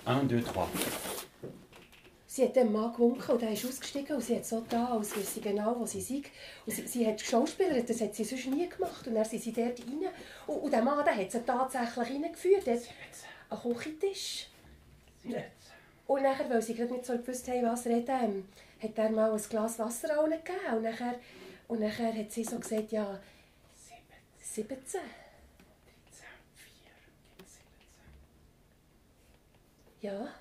Un, 0.06 0.28
deux, 0.28 0.44
trois. 0.46 0.68
Sie 2.28 2.44
hat 2.46 2.56
dem 2.56 2.72
Mann 2.72 2.94
gewunken 2.94 3.32
und 3.36 3.44
er 3.44 3.52
ist 3.52 3.66
ausgestiegen 3.66 4.16
und 4.16 4.22
sie 4.22 4.38
hat 4.38 4.46
so 4.46 4.64
da, 4.70 4.86
als 4.94 5.16
wisse 5.18 5.34
sie 5.34 5.42
genau, 5.42 5.76
wo 5.78 5.86
sie 5.86 6.00
sei. 6.00 6.22
Und 6.66 6.74
sie, 6.74 6.88
sie 6.88 7.06
hat 7.06 7.18
geschauspielert, 7.18 7.90
das 7.90 8.00
hat 8.00 8.16
sie 8.16 8.24
sonst 8.24 8.46
nie 8.48 8.70
gemacht. 8.70 9.06
Und 9.06 9.16
dann 9.16 9.26
sind 9.26 9.44
sie 9.44 9.52
dort 9.52 9.78
rein. 9.82 10.08
Und, 10.48 10.56
und 10.56 10.72
der 10.72 10.82
Mann 10.82 11.04
der 11.04 11.16
hat 11.18 11.30
sie 11.32 11.42
tatsächlich 11.42 11.98
reingeführt, 12.10 12.66
dort 12.66 12.80
an 13.50 13.60
den 13.64 13.74
Küchentisch. 13.76 14.48
Und 16.08 16.24
nachher, 16.24 16.50
weil 16.50 16.62
sie 16.62 16.74
gerade 16.74 16.94
nicht 16.94 17.06
so 17.06 17.18
gewusst 17.18 17.48
haben, 17.50 17.64
was 17.64 17.86
reden, 17.86 18.08
ähm, 18.24 18.46
hat 18.82 18.98
er 18.98 19.10
mal 19.10 19.32
ein 19.34 19.42
Glas 19.50 19.78
Wasser 19.78 20.08
gegeben. 20.08 20.76
Und 20.78 20.84
nachher, 20.84 21.16
und 21.68 21.80
nachher 21.82 22.14
hat 22.18 22.32
sie 22.32 22.46
so 22.46 22.58
gesagt, 22.58 22.94
ja, 22.94 23.20
17. 24.54 24.76
17, 24.76 25.00
4, 26.56 26.92
17. 27.46 27.64
Ja. 30.02 30.34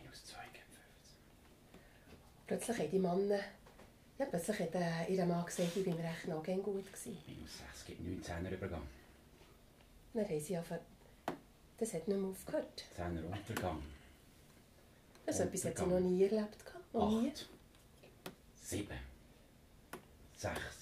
Minus 0.00 0.24
2 0.26 0.36
gibt 0.52 0.64
15. 0.64 0.78
Plötzlich 2.46 2.78
haben 2.78 2.90
die 2.92 2.98
Männer, 3.00 3.40
ja, 4.16 4.26
plötzlich 4.26 4.60
hat 4.60 4.74
äh, 4.76 5.12
ihr 5.12 5.26
Mann 5.26 5.44
gesagt, 5.44 5.76
ich 5.76 5.82
bin 5.82 5.98
im 5.98 6.06
Rechnen 6.06 6.36
auch 6.36 6.42
gern 6.44 6.62
gut 6.62 6.86
gewesen. 6.86 7.18
Minus 7.26 7.58
6 7.58 7.86
gibt 7.86 8.00
19er 8.00 8.50
Übergang. 8.50 8.86
Dann 10.14 10.24
haben 10.28 10.40
sie 10.40 10.56
angefangen, 10.56 10.86
das 11.78 11.94
hat 11.94 12.06
nicht 12.06 12.16
mehr 12.16 12.30
aufgehört. 12.30 12.84
10er 12.96 13.24
Untergang. 13.24 13.82
Also 15.26 15.42
etwas 15.42 15.64
hat 15.64 15.78
sie 15.78 15.86
noch 15.86 15.98
nie 15.98 16.22
erlebt. 16.22 16.64
Noch 16.92 17.22
nie. 17.22 17.30
8. 17.32 17.48
7. 18.62 18.88
6. 20.36 20.77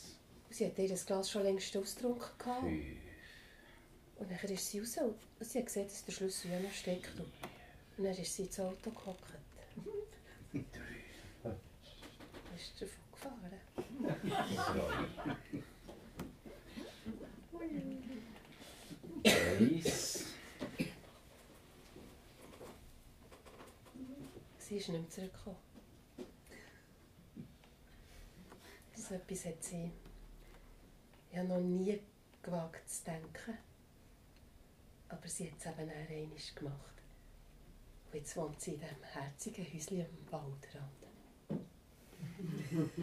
Sie 0.56 0.64
hat 0.64 0.78
ihr 0.78 0.88
das 0.88 1.04
Glas 1.04 1.30
schon 1.30 1.42
längst 1.42 1.76
ausgetrunken. 1.76 2.30
gehabt. 2.38 2.62
5. 2.62 2.82
Und 4.16 4.30
dann 4.30 4.50
ist 4.50 4.70
sie 4.70 4.78
raus 4.80 4.96
und 4.96 5.46
sie 5.46 5.58
hat 5.58 5.66
gesehen, 5.66 5.86
dass 5.86 6.02
der 6.02 6.12
Schlüssel 6.12 6.50
ja 6.50 6.60
noch 6.60 6.72
steckt. 6.72 7.12
Und 7.98 8.04
dann 8.04 8.14
ist 8.14 8.34
sie 8.34 8.44
ins 8.44 8.58
Auto 8.58 8.90
gehockt. 8.90 9.34
3. 10.54 10.60
Dann 11.42 11.56
ist 12.56 12.80
davon 12.80 12.96
gefahren. 13.12 13.52
Eins. 19.24 20.24
Sie 24.58 24.76
ist 24.78 24.88
nicht 24.88 25.00
mehr 25.00 25.10
zurückgekommen. 25.10 25.58
So 28.94 29.14
etwas 29.14 29.44
hat 29.44 29.62
sie 29.62 29.92
ja 31.36 31.44
noch 31.44 31.60
nie 31.60 32.00
gewagt 32.42 32.88
zu 32.88 33.04
denken. 33.04 33.58
Aber 35.08 35.28
sie 35.28 35.50
hat 35.50 35.58
es 35.58 35.66
eben 35.66 35.90
auch 35.90 36.08
gemacht. 36.54 36.94
Und 38.06 38.14
jetzt 38.14 38.34
wohnt 38.36 38.60
sie 38.60 38.74
in 38.74 38.80
diesem 38.80 39.02
herzigen 39.02 39.64
Häuschen 39.64 40.00
am 40.00 40.06
Waldrand. 40.32 41.06
Also 42.68 42.86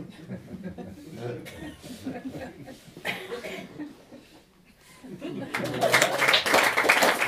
für 7.13 7.22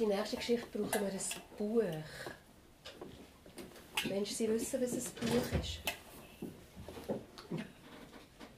die 0.00 0.06
nächste 0.06 0.36
Geschichte 0.36 0.66
brauchen 0.78 1.02
wir 1.02 1.12
ein 1.12 1.20
Buch. 1.58 1.82
Menschen, 4.08 4.34
Sie 4.34 4.48
wissen, 4.48 4.80
was 4.80 4.92
ein 4.94 5.28
Buch 5.28 5.60
ist. 5.60 5.80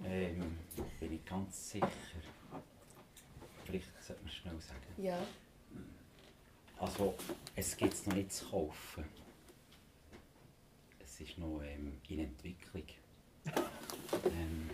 Ähm, 0.05 0.59
bin 1.01 1.13
ich 1.15 1.25
ganz 1.25 1.71
sicher. 1.71 1.91
Vielleicht 3.65 3.87
sollte 4.01 4.23
man 4.23 4.33
schnell 4.33 4.61
sagen. 4.61 4.81
Ja. 4.99 5.19
Also, 6.79 7.15
es 7.57 7.77
gibt 7.77 7.93
es 7.93 8.07
noch 8.07 8.15
nicht 8.15 8.33
zu 8.33 8.45
kaufen. 8.49 9.05
Es 11.03 11.21
ist 11.21 11.39
noch 11.39 11.61
ähm, 11.63 12.01
in 12.09 12.21
Entwicklung. 12.21 12.85
Ähm, 13.47 14.71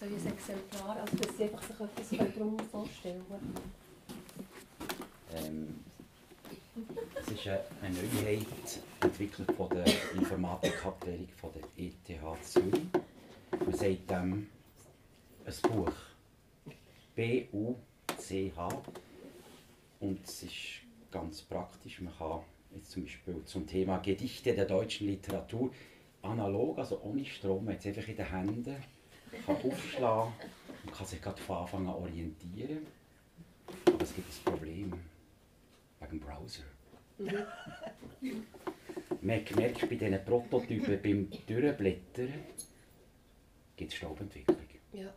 ich 0.00 0.02
ein 0.02 0.32
Exemplar, 0.32 0.96
also 1.00 1.16
dass 1.16 1.36
Sie 1.36 1.44
einfach 1.44 1.62
sich 2.02 2.20
etwas 2.20 2.34
darunter 2.34 2.64
vorstellen 2.64 3.24
können? 3.26 3.87
Ähm, 5.44 5.84
Das 7.14 7.28
ist 7.28 7.46
eine 7.82 7.94
Neuheit, 7.94 8.80
entwickelt 9.00 9.52
von 9.52 9.68
der 9.70 9.86
Informatikabteilung 10.14 11.28
von 11.40 11.50
der 11.52 11.84
ETH 11.84 12.44
Zürich. 12.44 12.82
Man 13.50 13.74
sagt 13.74 14.10
dem 14.10 14.48
ein 15.44 15.70
Buch. 15.70 15.92
B-U-C-H. 17.14 18.68
Und 20.00 20.24
es 20.24 20.42
ist 20.44 20.52
ganz 21.10 21.42
praktisch. 21.42 22.00
Man 22.00 22.16
kann 22.16 22.40
jetzt 22.74 22.90
zum 22.92 23.04
Beispiel 23.04 23.44
zum 23.44 23.66
Thema 23.66 23.98
Gedichte 23.98 24.54
der 24.54 24.66
deutschen 24.66 25.08
Literatur 25.08 25.70
analog, 26.22 26.78
also 26.78 27.00
ohne 27.02 27.24
Strom, 27.24 27.68
es 27.68 27.86
einfach 27.86 28.06
in 28.06 28.16
den 28.16 28.30
Händen, 28.30 28.76
kann 29.46 29.56
aufschlagen 29.56 30.32
und 30.84 30.92
kann 30.92 31.06
sich 31.06 31.22
gerade 31.22 31.40
von 31.40 31.56
Anfang 31.58 31.88
an 31.88 31.94
orientieren. 31.94 32.86
Aber 33.86 34.02
es 34.02 34.14
gibt 34.14 34.28
ein 34.30 34.52
Problem 34.52 34.92
wegen 36.00 36.10
dem 36.10 36.20
Browser. 36.20 36.64
Man 39.20 39.36
hat 39.36 39.46
gemerkt, 39.46 39.80
bei 39.80 39.96
diesen 39.96 40.24
Prototypen 40.24 41.02
beim 41.02 41.30
Durchblättern 41.46 42.32
gibt 43.76 43.92
es 43.92 43.96
Staubentwicklung. 43.96 44.58
Ja. 44.92 45.12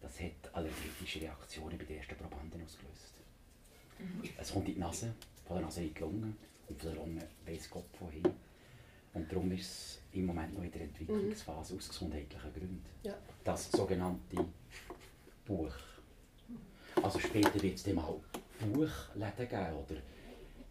Das 0.00 0.20
hat 0.20 0.52
allergische 0.52 1.20
Reaktionen 1.20 1.78
bei 1.78 1.84
den 1.84 1.98
ersten 1.98 2.16
Probanden 2.16 2.62
ausgelöst. 2.62 3.14
Es 4.38 4.52
kommt 4.52 4.68
in 4.68 4.74
die 4.74 4.80
Nase, 4.80 5.14
von 5.46 5.56
der 5.56 5.66
Nase 5.66 5.82
in 5.82 5.94
die 5.94 6.00
Lunge 6.00 6.32
und 6.68 6.80
von 6.80 6.90
der 6.90 6.94
Lunge 6.94 7.28
weiss 7.46 7.68
Gott 7.68 7.84
wohin. 7.98 8.22
Und 9.12 9.30
darum 9.30 9.50
ist 9.52 9.60
es 9.60 10.00
im 10.12 10.26
Moment 10.26 10.54
noch 10.54 10.62
in 10.62 10.70
der 10.70 10.82
Entwicklungsphase 10.82 11.74
aus 11.74 11.88
gesundheitlichen 11.88 12.52
Gründen. 12.52 12.84
Ja. 13.02 13.14
Das 13.44 13.70
sogenannte 13.72 14.44
Buch. 15.44 15.74
Also 17.02 17.18
später 17.18 17.60
wird 17.60 17.76
es 17.76 17.82
dann 17.82 17.96
mal 17.96 18.04
Buchläden 18.60 19.48
geben 19.48 19.74
oder 19.74 20.00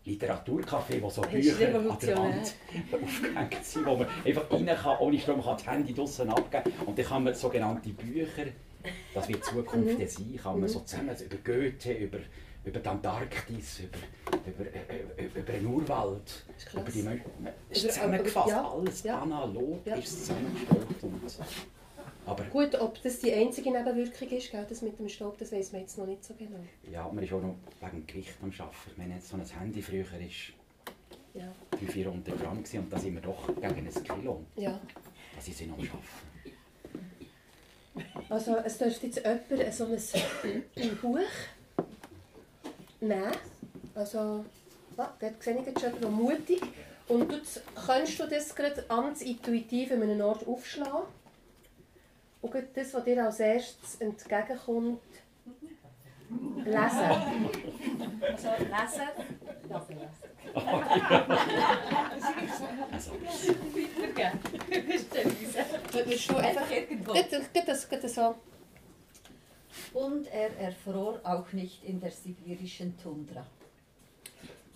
Literaturcafé, 0.06 1.02
wo 1.02 1.10
so 1.10 1.22
Bücher 1.22 1.68
an 1.76 1.98
der. 2.02 2.18
Wand 2.18 2.56
aufgehängt 2.92 3.66
sind, 3.66 3.86
wo 3.86 3.98
man 3.98 4.08
einfach 4.26 4.50
rein 4.52 4.66
kann, 4.66 4.98
ohne 5.00 5.20
Strom 5.20 5.44
kann 5.44 5.58
das 5.58 5.68
Handy 5.68 5.94
draussen 5.94 6.30
abgeben 6.30 6.74
und 6.86 6.98
dann 6.98 7.06
kann 7.06 7.24
man 7.24 7.34
sogenannte 7.36 7.90
Bücher, 7.90 8.46
das 9.14 9.28
wird 9.28 9.40
die 9.40 9.44
Zukunft 9.44 10.00
Mhm. 10.00 10.08
sein, 10.08 10.40
kann 10.42 10.60
man 10.60 10.70
so 10.70 10.80
zusammen 10.80 11.10
also 11.10 11.26
über 11.26 11.36
Goethe, 11.44 11.92
über, 11.94 12.20
über 12.64 12.80
die 12.80 12.88
Antarktis, 12.90 13.82
über, 13.82 13.98
über, 14.48 14.66
äh, 14.74 15.24
über, 15.26 15.40
über 15.40 15.52
den 15.52 15.66
Urwald, 15.68 16.46
über 16.74 16.84
die 16.92 17.02
Menschen. 17.04 17.26
Es 17.70 17.78
ist 17.80 17.84
Über- 17.84 17.94
zusammengefasst, 17.94 18.50
ja, 18.50 18.70
alles 18.72 19.04
ja. 19.04 19.20
analog 19.22 19.86
Ja. 19.86 19.96
ist 19.96 20.26
zusammengestellt. 20.26 20.88
Und, 21.02 21.22
aber 22.26 22.44
Gut, 22.46 22.76
ob 22.80 23.02
das 23.02 23.20
die 23.20 23.34
einzige 23.34 23.72
Nebenwirkung 23.72 24.30
ist, 24.30 24.52
gell, 24.52 24.66
das 24.68 24.82
mit 24.82 25.00
dem 25.00 25.10
Staub, 25.10 25.38
das 25.38 25.52
weiß 25.52 25.72
man 25.72 25.82
jetzt 25.82 25.98
noch 25.98 26.06
nicht 26.06 26.24
so 26.24 26.34
genau. 26.36 26.60
ja, 26.92 27.08
man 27.12 27.24
ist 27.24 27.34
auch 27.34 27.42
noch 27.42 27.56
wegen 27.82 27.98
dem 27.98 28.08
Gewicht 28.08 28.34
am 28.42 28.50
Arbeiten. 28.52 28.76
Ich 28.92 28.98
meine, 28.98 29.16
jetzt 29.16 29.30
so 29.30 29.38
ein 29.38 29.46
Handy 29.46 29.82
früher 29.82 30.06
war 30.12 30.20
Ja. 31.34 31.52
300-400 31.72 32.36
Gramm 32.38 32.58
gewesen, 32.64 32.80
und 32.80 32.94
da 32.94 33.00
sind 33.00 33.14
wir 33.16 33.22
doch 33.22 33.48
gegen 33.48 33.64
ein 33.88 34.04
Kilo. 34.04 34.44
ja. 34.56 34.80
Das 35.36 35.48
ist 35.48 35.62
noch 35.68 35.78
am 35.78 35.84
Arbeiten. 35.84 36.00
Also 38.30 38.58
es 38.58 38.78
dürfte 38.78 39.08
jetzt 39.08 39.18
jemand 39.26 39.74
so 39.74 39.86
ein 39.86 40.98
Buch 41.02 41.20
nehmen. 43.00 43.32
Also, 43.96 44.46
ja, 44.98 45.14
dort 45.20 45.44
sehe 45.44 45.60
ich 45.60 45.66
jetzt 45.66 45.82
schon 45.82 45.94
jemanden, 45.96 46.22
mutig 46.24 46.62
Und 47.08 47.32
du, 47.32 47.40
kannst 47.76 48.20
du 48.20 48.28
das 48.28 48.54
gerade 48.56 48.84
ganz 48.88 49.22
intuitiv 49.22 49.92
an 49.92 50.04
einem 50.04 50.22
Ort 50.22 50.46
aufschlagen? 50.48 51.08
Und 52.42 52.54
das, 52.74 52.94
was 52.94 53.04
dir 53.04 53.26
als 53.26 53.40
erstes 53.40 53.96
entgegenkommt, 53.96 55.02
lesen. 56.58 56.80
Also 58.22 58.50
lesen. 58.60 59.10
Gerade 67.90 68.10
so... 68.10 68.36
Und 69.94 70.28
er 70.28 70.58
erfror 70.60 71.20
auch 71.24 71.52
nicht 71.52 71.84
in 71.84 72.00
der 72.00 72.12
sibirischen 72.12 72.98
Tundra. 73.02 73.46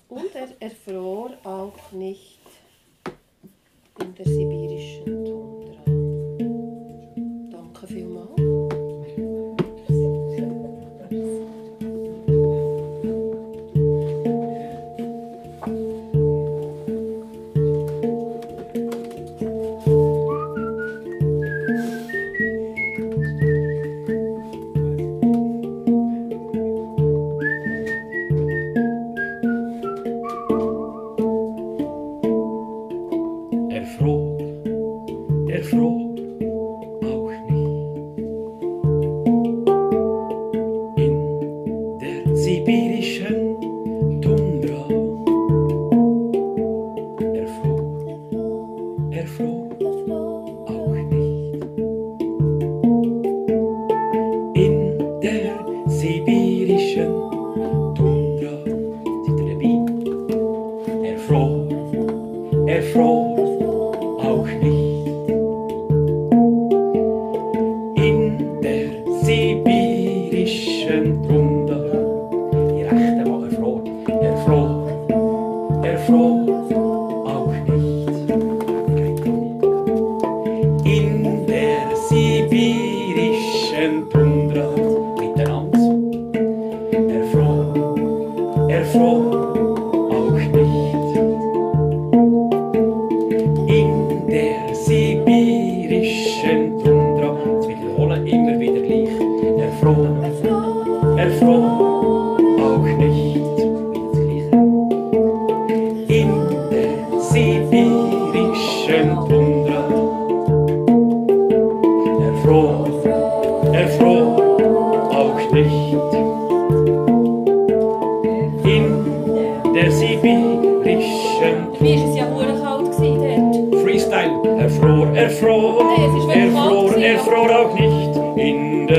Und 0.09 0.33
er 0.35 0.49
erfror 0.59 1.37
auch 1.43 1.91
nicht 1.91 2.41
in 3.99 4.15
der 4.15 4.25
sibirischen 4.25 5.25
Tundra. 5.25 5.82
review 7.83 8.07
mode. 8.07 8.42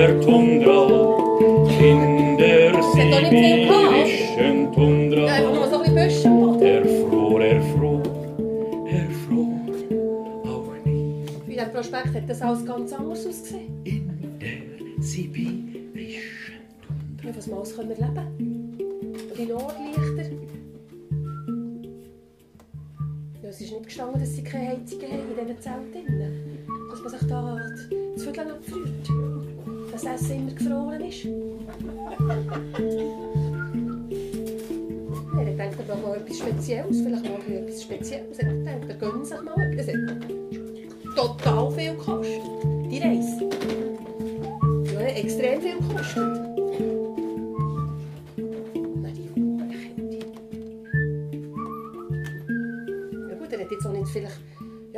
Der 0.07 0.21
Tundra. 0.21 1.17
In 1.81 2.37
der 2.37 2.83
sibirischen 2.83 4.73
Tundra. 4.73 5.27
Erfror, 6.61 7.40
erfror, 7.43 8.03
erfror 8.87 9.51
auch 10.45 10.71
nicht 10.85 11.47
Bei 11.47 11.53
diesem 11.53 11.73
Prospekt 11.73 12.14
hat 12.14 12.29
das 12.29 12.43
alles 12.43 12.64
ganz 12.67 12.93
anders 12.93 13.27
ausgesehen. 13.27 13.81
in 13.85 14.38
der 14.38 15.03
sibirischen 15.03 16.61
Tundra. 16.87 17.29
Ja, 17.29 17.37
was 17.37 17.51
alles 17.51 17.77
können 17.77 17.90
erleben 17.90 18.79
Und 19.31 19.38
die 19.38 19.47
Nordlichter. 19.47 20.31
Ja, 23.43 23.49
es 23.49 23.61
ist 23.61 23.73
nicht 23.73 23.85
gestanden, 23.85 24.21
dass 24.21 24.37
sie 24.37 24.45
keine 24.45 24.69
Heizungen 24.69 25.11
haben 25.12 25.38
in 25.38 25.47
diesen 25.47 25.61
Zelten. 25.61 26.05
Dass 26.90 27.01
man 27.01 27.11
sich 27.11 27.29
da 27.29 27.59
das 28.14 28.23
Viertel 28.23 28.51
abfriert. 28.51 29.54
Das 29.95 30.03
Essen 30.03 30.49
immer 30.49 30.55
gefroren 30.55 31.05
ist. 31.05 31.25
Ja, 35.37 35.43
ich 35.43 35.57
denke, 35.57 35.83
oder 35.85 35.97
mal 35.97 36.17
etwas 36.17 36.39
Spezielles, 36.39 37.01
vielleicht 37.01 37.25
mal 37.25 37.57
etwas 37.57 37.83
Spezielles. 37.83 38.39
Ich 38.39 38.47
denke, 38.47 38.87
da 38.89 38.95
gönnen 38.95 39.25
sich 39.25 39.41
mal 39.41 39.55
etwas. 39.61 39.87
Total 41.15 41.71
viel 41.71 41.93
gekostet, 41.93 42.43
die 42.91 42.99
Reise. 42.99 43.51
Ja, 44.93 45.01
extrem 45.01 45.61
viel 45.61 45.79
gekostet. 45.79 46.41
Na, 49.01 49.09
die 49.11 49.31
Hurenkälte. 49.35 50.19
Ja 53.29 53.35
gut, 53.37 53.53
er 53.53 53.61
hat 53.61 53.71
jetzt 53.71 53.87
auch 53.87 53.93
nicht 53.93 54.09
vielleicht... 54.09 54.54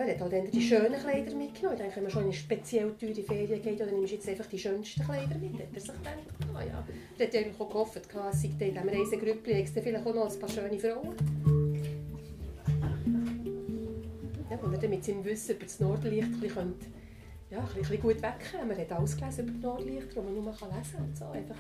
Er 0.07 0.15
hat 0.15 0.21
halt 0.21 0.33
eher 0.35 0.45
die 0.45 0.63
schönen 0.63 1.01
Kleider 1.01 1.35
mitgenommen. 1.35 1.81
Ich 1.89 1.97
wenn 1.97 2.05
man 2.05 2.13
schon 2.13 2.23
in 2.23 2.29
eine 2.29 2.37
speziell 2.37 2.93
teure 2.93 3.23
Ferien 3.25 3.61
geht, 3.61 3.81
dann 3.81 3.89
nimmst 3.89 4.13
du 4.13 4.15
jetzt 4.15 4.29
einfach 4.29 4.47
die 4.47 4.59
schönsten 4.59 5.03
Kleider 5.03 5.37
mit. 5.37 5.55
Hat 5.55 5.67
er 5.75 5.81
sich 5.81 5.93
gedacht, 5.93 6.19
ah 6.55 6.63
ja. 6.63 6.87
Er 7.19 7.27
hat 7.27 7.35
ja 7.35 7.41
auch 7.59 7.69
gehofft, 7.69 7.97
es 7.97 8.41
sei 8.41 8.49
in 8.49 8.59
diesem 8.59 8.89
Reisegrüppli 8.89 9.67
vielleicht 9.67 10.07
auch 10.07 10.15
noch 10.15 10.33
ein 10.33 10.39
paar 10.39 10.49
schöne 10.49 10.79
Frauen. 10.79 11.17
Ja, 14.49 14.59
wo 14.63 14.71
er 14.71 14.79
dann 14.79 14.91
mit 14.91 15.25
Wissen 15.25 15.57
über 15.57 15.65
das 15.65 15.81
Nordlicht 15.81 16.23
ein 16.23 16.41
bisschen, 16.41 16.75
ja, 17.51 17.59
ein 17.59 17.81
bisschen 17.81 18.01
gut 18.01 18.23
wegkommen. 18.23 18.71
Er 18.71 18.79
hat 18.79 18.93
alles 18.93 19.17
gelesen 19.17 19.49
über 19.49 19.53
das 19.55 19.63
Nordlicht, 19.63 20.09
das 20.09 20.25
man 20.25 20.35
nur 20.35 20.45
lesen 20.45 20.61
kann. 20.63 21.15
So. 21.15 21.25
Einfach 21.25 21.59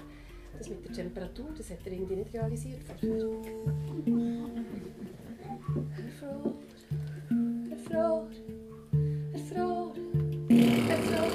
das 0.56 0.68
mit 0.68 0.84
der 0.84 0.92
Temperatur, 0.92 1.46
das 1.56 1.68
hat 1.68 1.78
er 1.84 1.92
irgendwie 1.92 2.14
nicht 2.14 2.32
realisiert. 2.32 2.82
Herr 5.96 6.10
Frau, 6.20 6.54
Herr 7.88 8.00
Frau, 8.00 8.28
Herr 9.32 9.40
Frau, 9.40 9.92
Herr 10.48 10.98
Frau, 10.98 11.30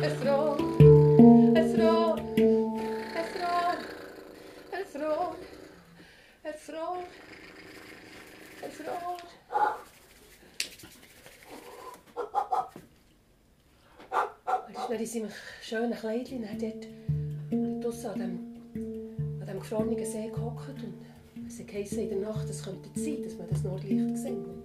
Herr 0.00 0.10
Frau, 0.10 0.56
Herr 1.54 1.64
Frau, 1.66 2.16
Herr 3.12 3.24
Frau, 3.24 3.56
Herr 4.70 4.84
Frau, 4.84 5.34
Herr 6.42 6.54
Frau, 6.54 6.96
Herr 8.60 8.70
Frau. 8.70 9.16
Er 14.68 14.70
ist 14.70 14.88
dann 14.88 15.00
in 15.00 15.06
seinem 15.06 15.30
schönen 15.62 15.94
Kleidchen 15.98 16.42
dann 16.42 16.58
dort 16.58 16.86
draussen 17.84 18.10
an 18.10 18.18
dem, 18.20 18.38
an 19.40 19.46
dem 19.46 19.58
gefrorenen 19.58 20.04
See 20.06 20.28
gehockt 20.28 20.68
und 20.68 20.94
es 21.48 21.58
heisst 21.74 21.94
in 21.94 22.08
der 22.08 22.18
Nacht, 22.18 22.48
es 22.48 22.62
könnte 22.62 22.88
sein, 22.94 23.22
dass 23.24 23.36
man 23.36 23.48
das 23.48 23.64
Nordlicht 23.64 24.16
sieht. 24.16 24.59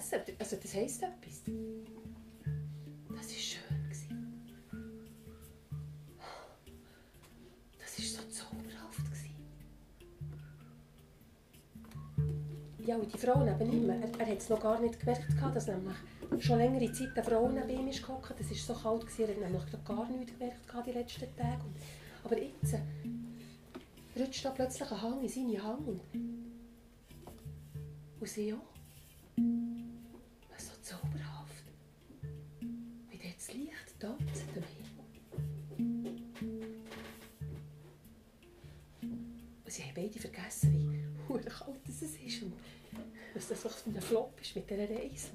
Vergessen. 0.00 0.36
Also 0.38 0.56
das 0.56 0.74
heisst 0.74 1.02
etwas. 1.02 1.42
Das 3.08 3.28
war 3.28 3.38
schön. 3.38 3.84
gewesen. 3.84 4.52
Das 7.78 7.98
war 7.98 8.04
so 8.06 8.30
zauberhaft. 8.30 9.04
gewesen. 9.04 9.34
Ja, 12.86 12.96
und 12.96 13.12
die 13.12 13.18
Frau 13.18 13.44
neben 13.44 13.72
ihm, 13.72 13.90
er, 13.90 14.20
er 14.20 14.26
hat 14.26 14.38
es 14.38 14.48
noch 14.48 14.60
gar 14.60 14.80
nicht 14.80 14.98
gemerkt, 14.98 15.26
dass 15.54 15.66
nämlich 15.66 15.96
schon 16.44 16.58
längere 16.58 16.92
Zeit 16.92 17.10
eine 17.14 17.24
Frau 17.24 17.48
neben 17.48 17.68
ihm 17.68 17.88
ist 17.88 18.02
gehockt. 18.02 18.34
Es 18.40 18.50
war 18.50 18.76
so 18.76 18.82
kalt, 18.82 19.06
gewesen, 19.06 19.22
er 19.22 19.28
hat 19.28 19.52
nämlich 19.52 19.84
gar 19.84 20.08
nichts 20.10 20.32
gemerkt 20.32 20.86
die 20.86 20.92
letzten 20.92 21.36
Tage. 21.36 21.62
Und, 21.62 21.76
aber 22.24 22.38
jetzt 22.40 22.72
äh, 22.72 24.20
rutscht 24.20 24.44
da 24.44 24.50
plötzlich 24.50 24.90
ein 24.90 25.02
Hang 25.02 25.22
in 25.22 25.28
seine 25.28 25.62
Hand. 25.62 25.88
Und 28.20 28.28
sie 28.28 28.54
auch. 28.54 28.79
Am 34.04 34.16
Himmel. 34.18 34.64
Und 39.64 39.70
sie 39.70 39.82
haben 39.82 39.94
beide 39.94 40.18
vergessen, 40.18 40.90
wie 41.28 41.38
kalt 41.48 41.88
es 41.88 42.02
ist 42.02 42.42
und 42.42 42.52
was 43.34 43.48
das 43.48 43.62
so 43.62 43.68
ein 43.86 44.00
Flop 44.00 44.40
ist 44.40 44.56
mit 44.56 44.68
dieser 44.68 44.90
Reise. 44.90 45.30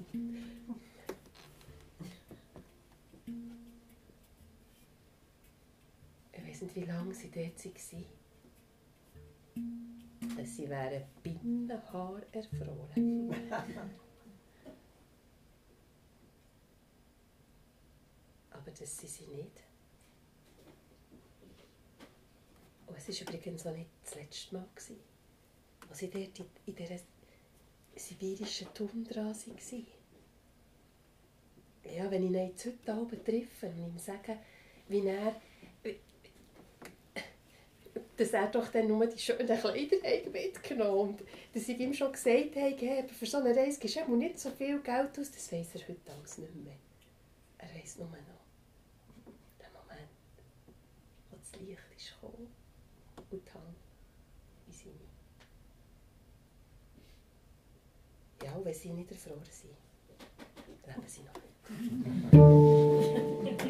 Ich 6.32 6.46
weiß 6.46 6.62
nicht, 6.62 6.76
wie 6.76 6.84
lange 6.84 7.14
sie 7.14 7.30
dort 7.30 7.64
waren. 7.64 8.04
Sie 10.44 10.68
wären 10.68 11.02
Binnenhaar 11.22 12.20
erfroren. 12.32 13.34
Aber 18.56 18.70
das 18.70 18.96
sind 18.96 19.10
sie 19.10 19.26
nicht. 19.26 19.62
Und 22.86 22.96
es 22.96 23.08
war 23.08 23.34
übrigens 23.34 23.66
auch 23.66 23.72
nicht 23.72 23.90
das 24.04 24.14
letzte 24.14 24.54
Mal, 24.54 24.66
gewesen, 24.74 25.00
als 25.88 25.98
sie 25.98 26.08
dort 26.08 26.38
in, 26.38 26.46
in 26.66 26.74
dieser 26.74 26.98
sibirischen 27.96 28.72
Tundra 28.74 29.26
waren. 29.26 29.86
Ja, 31.84 32.10
wenn 32.10 32.24
ich 32.24 32.30
ihn 32.30 32.48
jetzt 32.48 32.66
heute 32.66 32.92
Abend 32.92 33.24
treffe 33.24 33.68
und 33.68 33.78
ihm 33.78 33.98
sage, 33.98 34.38
wie 34.88 35.06
er, 35.06 35.40
dass 38.16 38.30
er 38.30 38.48
doch 38.48 38.68
dann 38.68 38.88
nur 38.88 39.06
die 39.06 39.18
schönen 39.18 39.46
Kleider 39.46 39.96
hat 40.02 40.32
mitgenommen 40.32 41.10
und 41.10 41.22
dass 41.54 41.68
ich 41.68 41.78
ihm 41.78 41.94
schon 41.94 42.12
gesagt 42.12 42.56
habe, 42.56 42.76
hey, 42.76 43.04
für 43.08 43.26
so 43.26 43.38
eine 43.38 43.54
Reise 43.54 43.78
gibst 43.78 43.96
du 43.96 44.16
nicht 44.16 44.38
so 44.38 44.50
viel 44.50 44.80
Geld 44.80 45.18
aus, 45.18 45.30
das 45.30 45.52
weiss 45.52 45.74
er 45.74 45.88
heute 45.88 46.12
alles 46.12 46.38
nicht 46.38 46.54
mehr. 46.56 46.76
Er 47.58 47.68
weiss 47.74 47.96
nur 47.98 48.08
noch 48.08 48.16
den 48.16 49.72
Moment, 49.72 50.10
wo 51.30 51.36
das 51.56 51.66
Licht 51.66 51.80
ist 51.96 52.14
gekommen 52.20 52.48
und 53.16 53.32
die 53.32 53.42
in 54.66 54.72
seine. 54.72 54.94
Ja, 58.42 58.52
und 58.56 58.64
wenn 58.64 58.74
sie 58.74 58.90
nicht 58.90 59.10
erfroren 59.10 59.40
sind, 59.50 59.74
leben 60.86 61.08
sie 61.08 61.22
noch. 61.22 61.32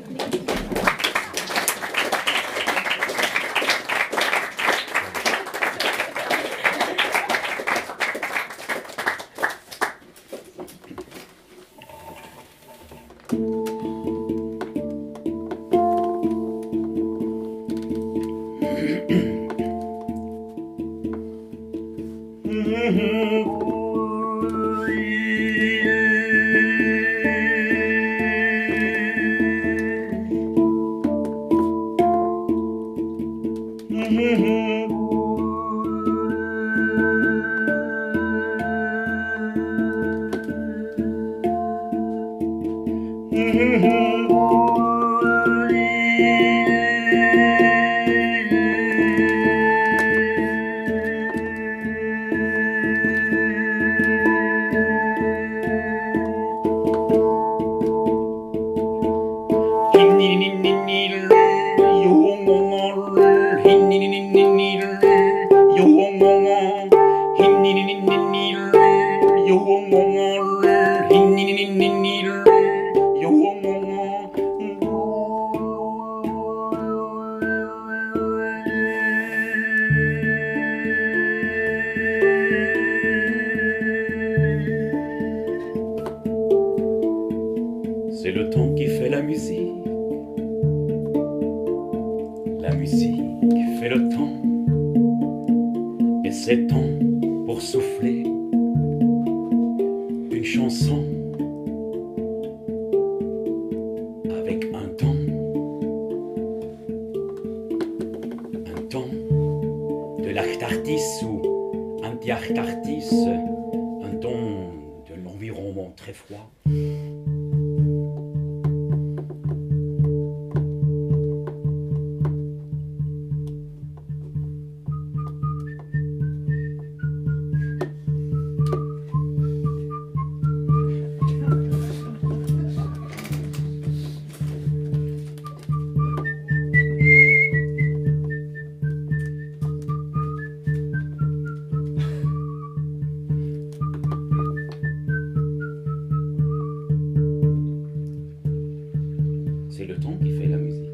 C'est 149.77 149.85
le 149.85 149.97
temps 149.97 150.17
qui 150.23 150.31
fait 150.31 150.47
la 150.47 150.57
musique. 150.57 150.89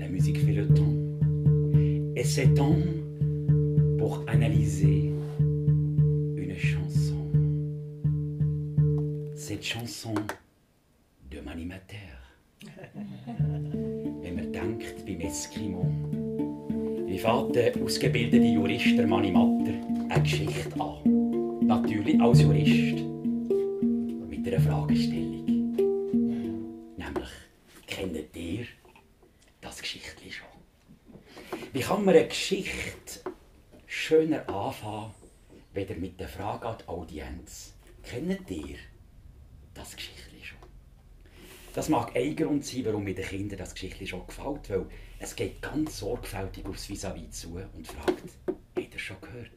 La 0.00 0.08
musique 0.08 0.38
fait 0.44 0.52
le 0.52 0.66
temps. 0.66 0.92
Et 2.16 2.24
c'est 2.24 2.52
temps 2.52 2.74
pour 3.96 4.24
analyser 4.26 5.12
une 5.38 6.52
chanson. 6.56 7.14
Cette 9.36 9.62
chanson 9.62 10.14
de 11.30 11.38
m'animateur. 11.38 11.96
Wenn 14.22 14.34
man 14.34 14.52
denkt 14.52 15.06
beim 15.06 15.20
Eskimo, 15.20 15.86
wie 17.06 17.18
fährt 17.18 17.54
der 17.54 17.72
ausgebildete 17.84 18.44
Jurist, 18.44 18.98
der 18.98 19.06
Manni 19.06 19.30
Matter, 19.30 19.74
eine 20.08 20.22
Geschichte 20.24 20.80
an? 20.80 21.68
Natürlich 21.68 22.20
als 22.20 22.42
Jurist. 22.42 23.09
Geschichte 32.30 33.24
schöner 33.86 34.48
anfangen, 34.48 35.12
weder 35.74 35.96
mit 35.96 36.20
der 36.20 36.28
Frage 36.28 36.64
an 36.64 36.76
die 36.78 36.88
Audienz? 36.88 37.74
Kennt 38.04 38.48
ihr 38.48 38.76
das 39.74 39.96
Geschichtli 39.96 40.38
schon? 40.44 40.58
Das 41.74 41.88
mag 41.88 42.14
ein 42.14 42.36
Grund 42.36 42.64
sein, 42.64 42.84
warum 42.84 43.02
mir 43.02 43.16
den 43.16 43.24
Kindern 43.24 43.58
das 43.58 43.74
Geschichtli 43.74 44.06
schon 44.06 44.28
gefällt, 44.28 44.70
weil 44.70 44.86
es 45.18 45.34
geht 45.34 45.60
ganz 45.60 45.98
sorgfältig 45.98 46.64
aufs 46.66 46.88
Vis-à-vis 46.88 47.32
zu 47.32 47.56
und 47.56 47.88
fragt, 47.88 48.22
habt 48.46 48.94
ihr 48.94 48.98
schon 49.00 49.20
gehört? 49.20 49.50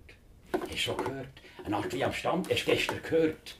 Hast 0.53 0.71
du 0.71 0.77
schon 0.77 0.97
gehört? 0.97 1.41
Eine 1.63 1.77
Art 1.77 1.93
wie 1.93 2.03
am 2.03 2.11
Stand, 2.11 2.49
hast 2.49 2.65
du 2.65 2.71
gestern 2.71 3.03
gehört? 3.03 3.55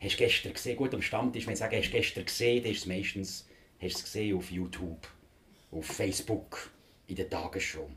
Hast 0.00 0.14
du 0.14 0.18
gestern 0.18 0.52
gesehen? 0.52 0.76
Gut, 0.76 0.94
am 0.94 1.02
Stammtisch, 1.02 1.46
wenn 1.46 1.54
ich 1.54 1.58
sage, 1.58 1.78
hast 1.78 1.88
du 1.88 1.96
gestern 1.96 2.26
gesehen, 2.26 2.62
dann 2.62 2.70
ist 2.70 2.78
es 2.78 2.86
meistens, 2.86 3.48
hast 3.80 3.94
du 3.94 3.98
es 3.98 4.04
gesehen 4.04 4.38
auf 4.38 4.52
YouTube, 4.52 5.08
auf 5.72 5.84
Facebook, 5.84 6.70
in 7.08 7.16
der 7.16 7.28
Tagesschau. 7.28 7.90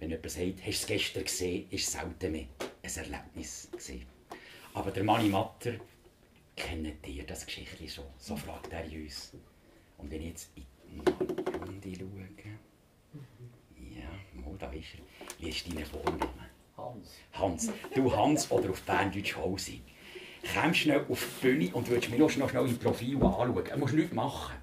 Wenn 0.00 0.10
jemand 0.10 0.30
sagt, 0.30 0.58
hast 0.60 0.64
du 0.64 0.70
es 0.70 0.86
gestern 0.86 1.24
gesehen, 1.24 1.66
ist 1.70 1.88
es 1.88 1.92
selten 1.92 2.32
mehr 2.32 2.46
ein 2.82 2.96
Erlebnis 2.96 3.68
gewesen. 3.72 4.06
Aber 4.74 4.90
der 4.90 5.02
Manni 5.02 5.28
Matter, 5.28 5.72
kennt 6.54 7.06
ihr 7.06 7.24
das 7.24 7.44
Geschichtchen 7.44 7.88
schon? 7.88 8.04
So 8.16 8.36
fragt 8.36 8.72
er 8.72 8.84
uns. 8.84 9.32
Und 9.96 10.10
wenn 10.10 10.20
ich 10.22 10.28
jetzt 10.28 10.50
in 10.54 10.64
die 11.04 11.96
Runde 11.96 11.98
schaue, 11.98 12.28
ja, 13.90 14.40
mal, 14.40 14.56
da 14.58 14.70
ist 14.70 14.94
er. 14.94 15.40
Wie 15.40 15.48
ist 15.48 15.66
dein 15.66 15.84
Vorname? 15.84 16.30
Hans. 16.76 17.16
Hans. 17.32 17.72
Du 17.94 18.14
Hans 18.14 18.50
oder 18.52 18.70
auf 18.70 18.82
Berndeutsch 18.82 19.36
Hausi. 19.36 19.82
Kommst 20.54 20.80
schnell 20.80 21.04
auf 21.08 21.26
die 21.42 21.46
Bühne 21.46 21.74
und 21.74 21.88
würdest 21.88 22.10
mich 22.10 22.20
noch 22.20 22.30
schnell, 22.30 22.48
schnell 22.48 22.68
im 22.68 22.78
Profil 22.78 23.16
anschauen. 23.16 23.64
Du 23.64 23.78
musst 23.78 23.94
nichts 23.94 24.14
machen. 24.14 24.54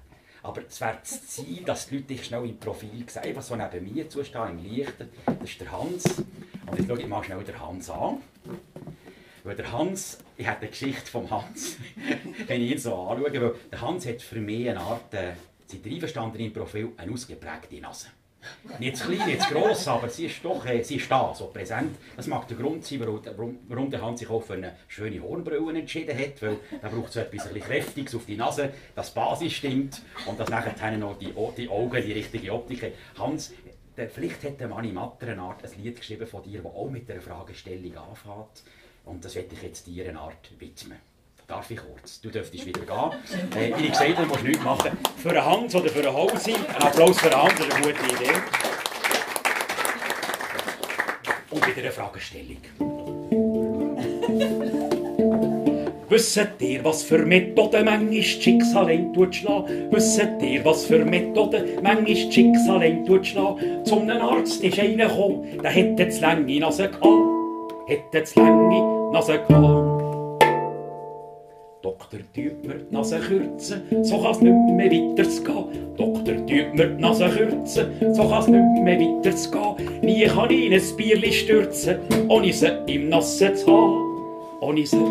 Aber 0.46 0.62
es 0.64 0.80
wäre 0.80 0.98
das 1.00 1.26
Ziel, 1.26 1.64
dass 1.64 1.88
die 1.88 1.96
Leute 1.96 2.06
dich 2.06 2.24
schnell 2.24 2.44
im 2.44 2.56
Profil 2.56 3.04
sehen. 3.08 3.22
Einfach 3.24 3.42
so 3.42 3.56
neben 3.56 3.92
mir 3.92 4.08
zustehen, 4.08 4.50
im 4.50 4.64
Lichten. 4.64 5.10
Das 5.26 5.50
ist 5.50 5.60
der 5.60 5.72
Hans. 5.72 6.04
Und 6.66 6.78
jetzt 6.78 6.86
schaue 6.86 7.00
ich 7.00 7.08
mal 7.08 7.24
schnell 7.24 7.42
den 7.42 7.60
Hans 7.60 7.90
an. 7.90 8.18
Weil 9.42 9.56
der 9.56 9.72
Hans, 9.72 10.18
ich 10.36 10.46
habe 10.46 10.60
eine 10.60 10.68
Geschichte 10.68 11.10
vom 11.10 11.28
Hans, 11.28 11.78
wenn 12.46 12.62
ich 12.62 12.70
ihn 12.70 12.78
so 12.78 12.94
anschaue. 12.94 13.32
Weil 13.32 13.54
der 13.72 13.80
Hans 13.80 14.06
hat 14.06 14.22
für 14.22 14.40
mich 14.40 14.70
eine 14.70 14.80
Art, 14.80 15.12
äh, 15.14 15.32
seid 15.66 15.84
ihr 15.84 15.94
einverstanden 15.94 16.38
im 16.38 16.52
Profil, 16.52 16.92
eine 16.96 17.12
ausgeprägte 17.12 17.80
Nase. 17.80 18.06
Nicht 18.78 18.96
zu 18.96 19.08
klein, 19.08 19.26
nicht 19.26 19.42
zu 19.42 19.54
gross, 19.54 19.88
aber 19.88 20.08
sie 20.08 20.26
ist 20.26 20.44
doch 20.44 20.64
äh, 20.66 20.82
sie 20.82 20.96
ist 20.96 21.10
da, 21.10 21.34
so 21.34 21.46
präsent. 21.46 21.96
Das 22.16 22.26
mag 22.26 22.46
der 22.48 22.56
Grund 22.56 22.84
sein, 22.84 23.00
warum, 23.00 23.90
der 23.90 24.02
Hans 24.02 24.20
sich 24.20 24.30
auch 24.30 24.42
für 24.42 24.54
eine 24.54 24.76
schöne 24.88 25.22
Hornbrille 25.22 25.78
entschieden 25.78 26.18
hat, 26.18 26.40
weil 26.42 26.58
da 26.80 26.88
braucht 26.88 27.12
so 27.12 27.20
etwas 27.20 27.48
Kräftiges 27.50 28.14
auf 28.14 28.26
die 28.26 28.36
Nase, 28.36 28.72
dass 28.94 29.12
die 29.12 29.18
Basis 29.18 29.52
stimmt 29.52 30.02
und 30.26 30.38
dass 30.38 30.48
nachher 30.48 30.96
noch 30.96 31.18
die, 31.18 31.32
die 31.56 31.68
Augen 31.68 32.02
die 32.02 32.12
richtige 32.12 32.52
Optik 32.52 32.82
haben. 32.82 32.92
Hans, 33.18 33.52
vielleicht 33.94 34.44
hat 34.44 34.60
der 34.60 34.68
Manni 34.68 34.92
Matter 34.92 35.28
eine 35.28 35.42
Art 35.42 35.64
ein 35.64 35.82
Lied 35.82 35.96
geschrieben 35.96 36.26
von 36.26 36.42
dir, 36.42 36.62
das 36.62 36.72
auch 36.72 36.90
mit 36.90 37.10
einer 37.10 37.20
Fragestellung 37.20 37.96
anfängt. 37.96 38.62
Und 39.04 39.24
das 39.24 39.34
werde 39.34 39.54
ich 39.54 39.62
jetzt 39.62 39.86
dir 39.86 40.08
eine 40.08 40.18
Art 40.18 40.50
widmen. 40.58 40.98
Darf 41.46 41.70
ich 41.70 41.78
kurz? 41.78 42.20
Du 42.20 42.28
dürftest 42.28 42.66
wieder 42.66 42.80
gehen. 42.80 43.12
Äh, 43.56 43.68
ich 43.80 43.92
gesagt 43.92 44.16
habe, 44.16 44.22
du 44.22 44.28
musst 44.32 44.42
nichts 44.42 44.64
machen. 44.64 44.98
Für 45.22 45.30
einen 45.30 45.44
Hans 45.44 45.76
oder 45.76 45.88
für 45.88 46.00
einen 46.00 46.12
Hausi, 46.12 46.54
ein 46.54 46.82
Applaus 46.82 47.20
für 47.20 47.32
einen 47.32 47.40
Hans, 47.42 47.54
das 47.58 47.68
ist 47.68 47.74
eine 47.74 47.86
gute 47.86 48.04
Idee. 48.14 48.32
Und 51.50 51.66
wieder 51.66 51.82
eine 51.82 51.92
Fragestellung. 51.92 52.56
Wisst 56.08 56.40
ihr, 56.60 56.84
was 56.84 57.02
für 57.04 57.18
Methoden 57.18 57.84
manchmal 57.84 58.22
Schicksal 58.22 58.86
schlagen? 59.30 59.88
Wisst 59.90 60.22
ihr, 60.40 60.64
was 60.64 60.86
für 60.86 61.04
Methoden 61.04 61.64
manchmal 61.82 62.16
Schicksal 62.16 63.04
schlagen? 63.22 63.84
Zum 63.84 64.08
Arzt 64.10 64.64
ist 64.64 64.78
einer 64.78 65.08
gekommen, 65.08 65.60
der 65.62 65.70
hätte 65.70 66.08
zu 66.08 66.22
lange 66.22 66.58
Nase 66.58 66.88
gehabt. 66.88 67.06
Hätte 67.86 68.24
zu 68.24 68.40
lange 68.40 69.12
Nase 69.12 69.38
gehabt. 69.48 69.95
Doktor, 72.06 72.20
tut 72.34 72.64
mir 72.64 72.74
die 72.74 72.94
Nase 72.94 73.18
kürzen, 73.18 73.82
so 74.04 74.22
kann's 74.22 74.40
nicht 74.40 74.52
mehr 74.52 74.86
weitergehen. 74.86 75.96
Doktor, 75.96 76.36
tut 76.36 76.74
mir 76.74 76.86
die 76.86 77.00
Nase 77.00 77.28
kürzen, 77.28 78.14
so 78.14 78.28
kann's 78.28 78.46
nicht 78.46 78.82
mehr 78.84 79.00
weitergehen. 79.00 80.00
Nie 80.02 80.26
kann 80.26 80.50
ich 80.50 80.66
in 80.66 80.72
ein 80.72 80.96
Bierli 80.96 81.32
stürzen, 81.32 81.96
ohne 82.28 82.52
sie 82.52 82.70
im 82.86 83.08
Nassen 83.08 83.56
zu 83.56 83.66
haben. 83.66 84.60
Ohne 84.60 84.86
sie 84.86 85.04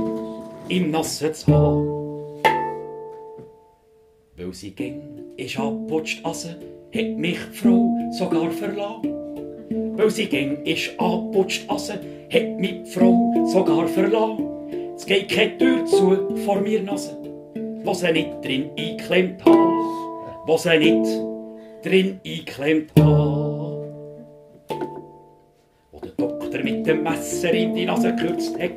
im 0.70 0.92
Nassen 0.92 1.34
zu 1.34 1.54
haben. 1.54 1.88
Weil 4.38 4.54
sie 4.54 4.72
ging, 4.72 5.02
ist 5.36 5.60
abgeputscht 5.60 6.26
Asse, 6.26 6.56
hat 6.94 7.18
mich 7.18 7.38
die 7.52 7.58
Frau 7.58 7.94
sogar 8.12 8.52
verlassen. 8.52 9.98
Weil 9.98 10.10
sie 10.10 10.28
ging, 10.28 10.64
ist 10.64 10.92
abgeputscht 10.98 11.70
Asse, 11.70 12.00
hat 12.30 12.60
mich 12.60 12.84
die 12.84 12.90
Frau 12.90 13.34
sogar 13.48 13.86
verlassen. 13.88 14.55
Es 14.98 15.06
geht 15.06 15.30
keine 15.30 15.58
Tür 15.58 15.86
zu 15.86 16.36
vor 16.46 16.62
mir 16.62 16.82
Nase, 16.82 17.18
wo 17.84 17.94
sie 17.94 18.12
nicht 18.12 18.44
drin 18.44 18.70
eingeklemmt 18.78 19.44
hat, 19.46 19.58
wo 20.46 20.58
sie 20.58 20.78
nicht 20.78 21.22
drin 21.84 22.20
eingeklemmt 22.26 22.92
hat. 22.98 23.06
Wo 25.92 26.00
der 26.02 26.12
Doktor 26.18 26.64
mit 26.64 26.88
dem 26.88 27.04
Messer 27.04 27.52
in 27.52 27.76
die 27.76 27.86
Nase 27.86 28.16
gekürzt 28.16 28.58
hat, 28.58 28.72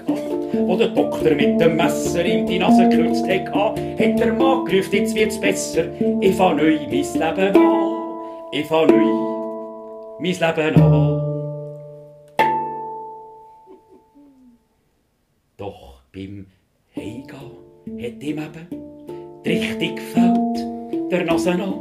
wo 0.66 0.76
der 0.76 0.88
Doktor 0.88 1.30
mit 1.34 1.60
dem 1.60 1.76
Messer 1.76 2.24
in 2.24 2.46
die 2.46 2.58
Nase 2.58 2.88
gekürzt 2.88 3.26
hat, 3.28 3.54
hat 3.54 4.18
der 4.18 4.32
Mann 4.32 4.64
gerufen, 4.64 4.96
jetzt 4.96 5.14
wird's 5.14 5.40
besser, 5.40 5.84
ich 6.20 6.34
fang 6.34 6.56
neu 6.56 6.78
mein 6.80 6.90
Leben 6.90 7.56
an, 7.56 7.92
ich 8.52 8.66
fang 8.66 8.88
neu 8.88 10.18
mein 10.18 10.32
Leben 10.32 10.82
an. 10.82 11.17
Ihm 18.28 18.40
eben 18.40 19.42
die 19.42 19.50
Richtung 19.52 19.96
gefällt, 19.96 21.10
der 21.10 21.24
Nase 21.24 21.52
an. 21.52 21.72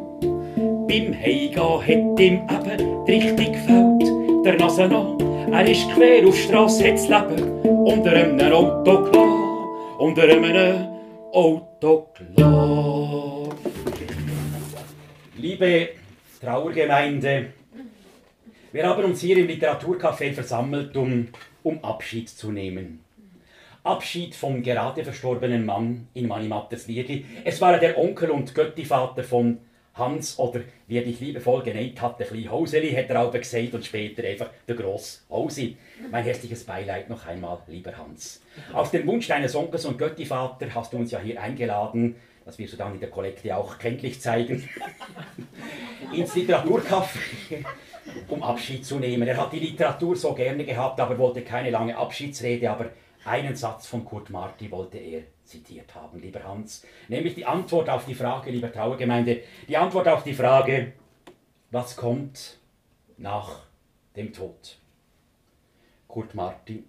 Beim 0.88 1.13
Heimgehen 1.13 2.47
hat 2.47 2.65
ihm 2.65 2.77
eben 2.77 3.05
die 3.05 3.12
Richtung 3.12 3.51
gefällt, 3.51 4.45
der 4.45 4.55
Nase 4.57 4.83
an. 4.86 5.51
Er 5.51 5.69
ist 5.69 5.89
quer 5.91 6.25
auf 6.25 6.36
die 6.36 6.41
Strasse, 6.41 6.88
hat 6.88 6.93
das 6.93 7.10
Leben 7.10 7.60
unter 7.83 8.13
einem 8.13 8.39
Auto 8.53 9.03
klar, 9.10 9.99
unter 9.99 10.23
einem 10.23 10.88
Auto 11.33 12.07
klar. 12.15 13.49
Liebe 15.36 15.89
Trauergemeinde, 16.39 17.47
Wir 18.71 18.88
haben 18.88 19.03
uns 19.03 19.19
hier 19.19 19.38
im 19.38 19.47
Literaturcafé 19.47 20.31
versammelt, 20.31 20.95
um, 20.95 21.27
um 21.63 21.83
Abschied 21.83 22.29
zu 22.29 22.53
nehmen. 22.53 23.06
Abschied 23.88 24.36
vom 24.36 24.62
gerade 24.62 25.04
verstorbenen 25.04 25.65
Mann 25.65 26.08
in 26.13 26.28
Manimatters 26.28 26.88
Liedli. 26.88 27.26
Es 27.43 27.62
war 27.62 27.80
der 27.80 27.97
Onkel 27.97 28.32
und 28.32 28.54
Göttivater 28.54 29.23
von 29.23 29.60
Hans 29.93 30.38
oder 30.38 30.62
wie 30.88 30.97
er 30.97 31.04
dich 31.04 31.19
liebevoll 31.19 31.63
genannt 31.63 32.02
hat, 32.02 32.19
der 32.19 32.28
kleine 32.28 32.52
Hauseli, 32.52 32.91
hat 32.91 33.10
er 33.10 33.21
auch 33.21 33.32
gesagt 33.32 33.73
und 33.73 33.86
später 33.86 34.23
einfach 34.23 34.50
der 34.67 34.76
grosse 34.76 35.21
Hausi. 35.30 35.78
Mein 36.12 36.23
herzliches 36.23 36.63
Beileid 36.65 37.10
noch 37.10 37.26
einmal, 37.26 37.60
lieber 37.67 37.97
Hans. 37.97 38.41
Auf 38.73 38.91
den 38.91 39.08
Wunsch 39.08 39.28
deines 39.28 39.56
Onkels 39.56 39.86
und 39.86 39.97
Göttivater 39.97 40.67
hast 40.76 40.93
du 40.93 40.97
uns 40.97 41.12
ja 41.12 41.19
hier 41.19 41.41
eingeladen, 41.41 42.15
das 42.45 42.60
wirst 42.60 42.73
du 42.73 42.78
dann 42.78 42.93
in 42.93 43.00
der 43.00 43.10
Kollekte 43.10 43.56
auch 43.56 43.78
kenntlich 43.78 44.21
zeigen, 44.21 44.69
ins 46.13 46.34
Literaturcafé, 46.34 47.65
um 48.30 48.41
Abschied 48.43 48.86
zu 48.86 49.00
nehmen. 49.00 49.28
Er 49.28 49.38
hat 49.38 49.52
die 49.52 49.60
Literatur 49.60 50.15
so 50.15 50.34
gerne 50.34 50.63
gehabt, 50.63 51.00
aber 51.00 51.17
wollte 51.17 51.41
keine 51.41 51.71
lange 51.71 51.97
Abschiedsrede, 51.97 52.69
aber 52.69 52.91
einen 53.27 53.55
Satz 53.55 53.87
von 53.87 54.05
Kurt 54.05 54.29
Marti 54.29 54.71
wollte 54.71 54.97
er 54.97 55.23
zitiert 55.43 55.93
haben, 55.95 56.19
lieber 56.19 56.43
Hans, 56.43 56.85
nämlich 57.07 57.35
die 57.35 57.45
Antwort 57.45 57.89
auf 57.89 58.05
die 58.05 58.15
Frage, 58.15 58.51
lieber 58.51 58.71
Trauergemeinde, 58.71 59.41
die 59.67 59.77
Antwort 59.77 60.07
auf 60.07 60.23
die 60.23 60.33
Frage, 60.33 60.93
was 61.71 61.95
kommt 61.95 62.57
nach 63.17 63.63
dem 64.15 64.33
Tod? 64.33 64.77
Kurt 66.07 66.35
Marti. 66.35 66.83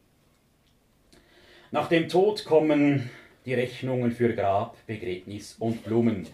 Nach 1.70 1.88
dem 1.88 2.08
Tod 2.08 2.44
kommen 2.44 3.10
die 3.44 3.54
Rechnungen 3.54 4.12
für 4.12 4.34
Grab, 4.34 4.76
Begräbnis 4.86 5.56
und 5.58 5.84
Blumen. 5.84 6.26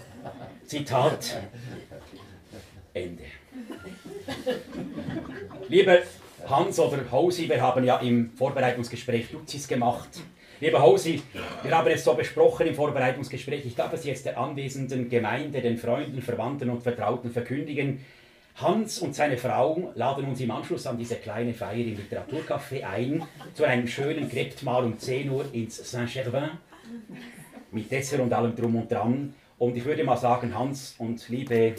Zitat 0.66 1.40
Ende. 2.92 3.24
Lieber 5.68 5.98
Hans 6.48 6.78
oder 6.78 7.10
Hausi, 7.10 7.48
wir 7.48 7.60
haben 7.60 7.84
ja 7.84 7.96
im 7.98 8.30
Vorbereitungsgespräch 8.36 9.30
Duzis 9.30 9.66
gemacht. 9.66 10.08
Lieber 10.60 10.80
Hausi, 10.80 11.22
wir 11.62 11.76
haben 11.76 11.88
es 11.88 12.04
so 12.04 12.14
besprochen 12.14 12.68
im 12.68 12.74
Vorbereitungsgespräch. 12.74 13.66
Ich 13.66 13.74
darf 13.74 13.92
es 13.92 14.04
jetzt 14.04 14.26
der 14.26 14.38
anwesenden 14.38 15.08
Gemeinde, 15.08 15.60
den 15.60 15.76
Freunden, 15.76 16.22
Verwandten 16.22 16.70
und 16.70 16.82
Vertrauten 16.82 17.30
verkündigen. 17.30 18.04
Hans 18.54 19.00
und 19.00 19.14
seine 19.14 19.36
Frau 19.36 19.92
laden 19.96 20.24
uns 20.26 20.40
im 20.40 20.50
Anschluss 20.50 20.86
an 20.86 20.96
diese 20.96 21.16
kleine 21.16 21.52
Feier 21.52 21.84
im 21.84 21.98
Literaturcafé 21.98 22.84
ein 22.84 23.22
zu 23.52 23.64
einem 23.64 23.86
schönen 23.86 24.30
Krebtmahl 24.30 24.84
um 24.84 24.98
10 24.98 25.28
Uhr 25.28 25.44
ins 25.52 25.90
Saint-Gervin 25.90 26.50
mit 27.72 27.90
Dessert 27.90 28.20
und 28.20 28.32
allem 28.32 28.54
drum 28.54 28.76
und 28.76 28.90
dran. 28.90 29.34
Und 29.58 29.76
ich 29.76 29.84
würde 29.84 30.04
mal 30.04 30.16
sagen, 30.16 30.56
Hans 30.56 30.94
und 30.98 31.28
liebe 31.28 31.74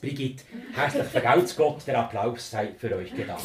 Brigitte, 0.00 0.44
herzlich 0.74 1.04
vergaut's 1.04 1.56
Gott, 1.56 1.86
der 1.86 1.98
Applaus 1.98 2.50
sei 2.50 2.68
für 2.78 2.94
euch 2.96 3.14
gedacht. 3.14 3.44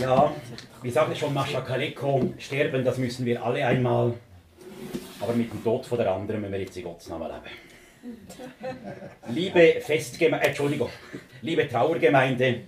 Ja, 0.00 0.34
wie 0.82 0.90
sagte 0.90 1.16
schon 1.16 1.32
Mascha 1.32 1.60
Kaleko, 1.62 2.34
sterben, 2.38 2.84
das 2.84 2.98
müssen 2.98 3.24
wir 3.24 3.42
alle 3.42 3.66
einmal. 3.66 4.14
Aber 5.20 5.32
mit 5.32 5.50
dem 5.50 5.64
Tod 5.64 5.86
von 5.86 5.98
der 5.98 6.12
anderen 6.12 6.40
müssen 6.42 6.52
wir 6.52 6.60
jetzt 6.60 6.76
in 6.76 6.84
Gottes 6.84 7.08
Namen 7.08 7.28
leben. 7.28 8.14
Liebe 9.28 9.80
Festgemeinde, 9.80 10.44
äh, 10.44 10.48
Entschuldigung, 10.48 10.90
liebe 11.40 11.66
Trauergemeinde, 11.66 12.60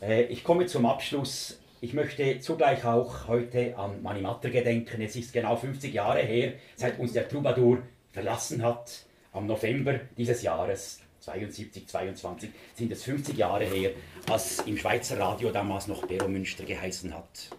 äh, 0.00 0.22
ich 0.24 0.44
komme 0.44 0.66
zum 0.66 0.86
Abschluss. 0.86 1.58
Ich 1.84 1.94
möchte 1.94 2.38
zugleich 2.38 2.84
auch 2.84 3.26
heute 3.26 3.76
an 3.76 4.02
Mani 4.02 4.20
Matter 4.20 4.50
gedenken. 4.50 5.02
Es 5.02 5.16
ist 5.16 5.32
genau 5.32 5.56
50 5.56 5.92
Jahre 5.92 6.20
her, 6.20 6.52
seit 6.76 7.00
uns 7.00 7.12
der 7.12 7.28
Troubadour 7.28 7.78
verlassen 8.12 8.62
hat, 8.62 9.04
am 9.32 9.48
November 9.48 9.98
dieses 10.16 10.42
Jahres. 10.42 11.00
72, 11.18 11.88
22 11.88 12.50
sind 12.76 12.92
es 12.92 13.02
50 13.02 13.36
Jahre 13.36 13.64
her, 13.64 13.90
als 14.30 14.60
im 14.60 14.76
Schweizer 14.76 15.18
Radio 15.18 15.50
damals 15.50 15.88
noch 15.88 16.06
Bero 16.06 16.28
Münster 16.28 16.62
geheißen 16.62 17.12
hat. 17.12 17.50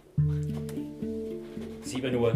7 1.82 2.14
Uhr, 2.14 2.34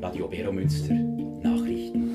Radio 0.00 0.28
Bero 0.28 0.52
Münster, 0.52 0.94
Nachrichten. 0.94 2.12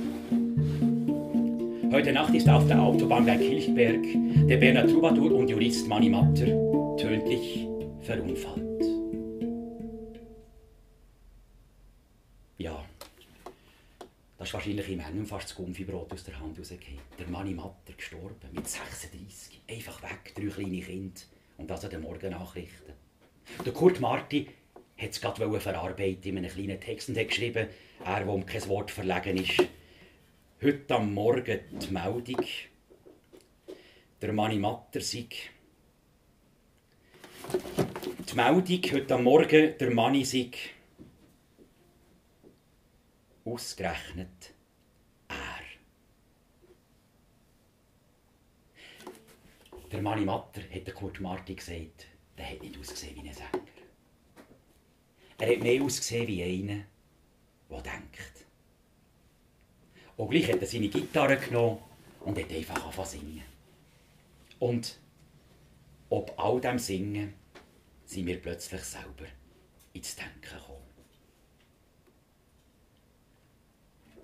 Heute 1.92 2.14
Nacht 2.14 2.34
ist 2.34 2.48
auf 2.48 2.66
der 2.66 2.82
Autobahn 2.82 3.26
bei 3.26 3.36
Kilchberg 3.36 4.06
der 4.48 4.56
Berner 4.56 4.88
Troubadour 4.88 5.34
und 5.34 5.50
Jurist 5.50 5.86
Mani 5.90 6.08
Matter 6.08 6.46
tödlich 6.96 7.71
verunfallt. 8.02 8.84
Ja, 12.58 12.86
das 14.38 14.48
ist 14.48 14.54
wahrscheinlich 14.54 14.90
im 14.90 15.00
Hennen 15.00 15.26
fast 15.26 15.50
das 15.50 15.56
Gumpfibrot 15.56 16.12
aus 16.12 16.24
der 16.24 16.40
Hand 16.40 16.58
rausgefallen. 16.58 17.00
Der 17.18 17.28
Mani 17.28 17.54
Matter 17.54 17.94
gestorben, 17.96 18.50
mit 18.52 18.68
36. 18.68 19.62
Einfach 19.70 20.02
weg, 20.04 20.34
drei 20.36 20.48
kleine 20.48 20.82
Kinder. 20.82 21.22
Und 21.58 21.70
das 21.70 21.84
an 21.84 21.92
den 21.92 22.02
Morgennachrichten. 22.02 22.94
Der 23.66 23.74
Kurt 23.74 24.00
Marti 24.00 24.48
hat 24.98 25.12
es 25.12 25.22
gerade 25.22 25.60
verarbeiten 25.60 26.24
in 26.24 26.38
einem 26.38 26.50
kleinen 26.50 26.80
Text 26.80 27.10
und 27.10 27.18
hat 27.18 27.28
geschrieben, 27.28 27.68
er, 28.04 28.28
wo 28.28 28.34
um 28.34 28.46
kein 28.46 28.68
Wort 28.68 28.92
verlegen 28.92 29.38
ist, 29.38 29.64
heute 30.62 30.96
am 30.96 31.14
Morgen 31.14 31.60
die 31.72 31.92
Meldung, 31.92 32.46
der 34.22 34.34
Mani 34.34 34.58
Matter 34.58 35.02
sei. 35.02 35.28
Die 37.54 38.36
Meldung 38.36 38.82
heute 38.94 39.18
Morgen, 39.18 39.78
der 39.78 39.92
Mani 39.92 40.24
sei 40.24 40.52
ausgerechnet 43.44 44.54
er. 45.28 45.60
Der 49.92 50.02
Mani 50.02 50.24
Matter 50.24 50.62
hat 50.62 50.88
der 50.88 50.94
Kurt 50.94 51.20
Marti 51.20 51.56
gesagt, 51.56 52.08
der 52.38 52.52
hat 52.52 52.62
nicht 52.62 52.80
ausgesehen 52.80 53.16
wie 53.18 53.28
ein 53.28 53.34
Sänger. 53.34 53.66
Er 55.38 55.52
hat 55.52 55.64
mehr 55.64 55.84
ausgesehen 55.84 56.28
wie 56.28 56.44
einer, 56.44 56.84
der 57.70 57.82
denkt. 57.82 58.46
Und 60.16 60.30
gleich 60.30 60.50
hat 60.50 60.62
er 60.62 60.68
seine 60.68 60.88
Gitarre 60.88 61.36
genommen 61.36 61.80
und 62.22 62.40
hat 62.40 62.50
einfach 62.50 62.76
angefangen 62.76 63.08
zu 63.10 63.18
singen. 63.18 63.44
Und 64.60 65.00
ob 66.10 66.34
all 66.38 66.62
dem 66.62 66.80
Singen 66.80 67.41
sind 68.12 68.28
wir 68.28 68.42
plötzlich 68.42 68.82
selber 68.82 69.26
ins 69.94 70.18
Denken 70.18 70.42
gekommen. 70.42 70.82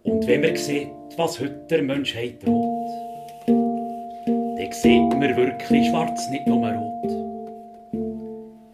Und 0.04 0.28
wenn 0.28 0.42
man 0.42 0.58
sieht, 0.58 0.90
was 1.16 1.40
heute 1.40 1.66
der 1.70 1.84
Menschheit 1.84 2.46
droht, 2.46 3.48
dann 3.48 4.72
sieht 4.74 5.10
man 5.14 5.38
wirklich 5.38 5.88
schwarz, 5.88 6.30
nicht 6.30 6.46
nur 6.48 6.68
rot. 6.68 7.12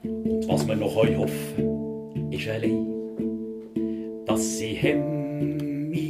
Und 0.04 0.47
was 0.47 0.67
wir 0.67 0.76
noch 0.76 0.95
hoffen 0.95 2.32
ist 2.32 2.47
allein, 2.47 2.88
dass 4.26 4.58
sie 4.58 4.73
Hemmige 4.73 6.04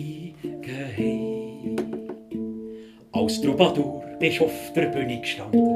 haben. 0.97 1.75
Als 3.11 3.41
Troubadour 3.41 4.01
bist 4.17 4.39
du 4.39 4.45
auf 4.45 4.73
der 4.73 4.85
Bühne 4.85 5.19
gestanden, 5.19 5.72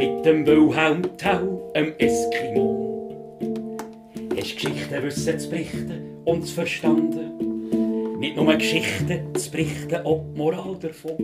mit 0.00 0.24
dem 0.24 0.46
Wilhelm 0.46 1.02
Tell, 1.18 1.60
dem 1.76 1.92
Eskimo. 1.98 3.36
Hast 4.34 4.56
Geschichten 4.56 5.02
wissen 5.02 5.38
zu 5.38 5.50
berichten 5.50 6.16
und 6.24 6.46
zu 6.46 6.54
verstanden, 6.54 8.18
nicht 8.18 8.34
nur 8.34 8.54
Geschichten 8.54 9.34
zu 9.34 9.50
berichten, 9.50 10.00
die 10.02 10.38
Moral 10.38 10.78
davon. 10.80 11.18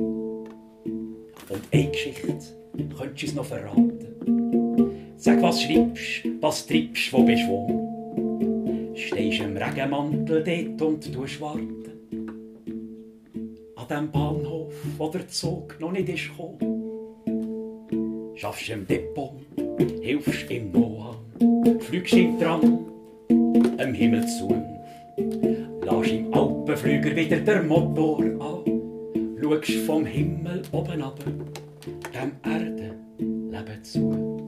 Und 1.48 1.62
eine 1.72 1.90
Geschichte 1.90 2.36
könntest 2.98 3.22
du 3.22 3.26
uns 3.26 3.34
noch 3.34 3.46
verraten. 3.46 5.14
Sag, 5.16 5.40
was 5.40 5.62
schreibst, 5.62 6.28
was 6.42 6.66
treibst, 6.66 7.11
wo 7.14 7.22
bist 7.22 7.48
wo. 7.48 8.92
Stehst 8.94 9.40
im 9.40 9.57
Regenmantel 9.57 10.44
dort 10.44 10.82
und 10.82 11.14
tust 11.14 11.40
warten. 11.40 11.82
An 13.74 13.88
dem 13.88 14.11
Bahnhof, 14.11 14.74
wo 14.98 15.09
der 15.09 15.26
Zug 15.28 15.80
noch 15.80 15.92
nicht 15.92 16.11
ist 16.11 16.28
gekommen. 16.28 16.86
Schaffst 18.37 18.68
im 18.68 18.87
Depot, 18.87 19.32
hilfst 20.03 20.51
im 20.51 20.70
Noah, 20.70 21.16
fliegst 21.80 22.12
im 22.12 22.39
Tram, 22.39 22.87
am 23.78 23.95
Himmel 23.95 24.26
zu. 24.26 24.55
Lass 25.82 26.09
im 26.09 26.34
Alpenflüger 26.34 27.16
wieder 27.16 27.39
der 27.39 27.62
Motor 27.62 28.22
an. 28.39 29.39
Schaust 29.41 29.87
vom 29.87 30.05
Himmel 30.05 30.61
oben 30.70 31.01
ab, 31.01 31.18
dem 32.12 32.32
Erdenleben 32.43 33.82
zu. 33.82 34.47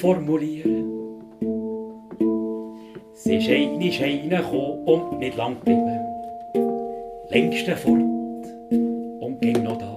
Formulieren. 0.00 0.86
Sie 3.12 3.36
ist 3.36 3.50
eine 3.50 3.92
Scheine 3.92 4.42
und 4.86 5.18
nicht 5.18 5.36
lang 5.36 5.56
geblieben. 5.56 6.00
Längste 7.28 7.76
fort 7.76 8.00
und 9.20 9.38
ging 9.42 9.62
noch 9.62 9.76
da. 9.76 9.94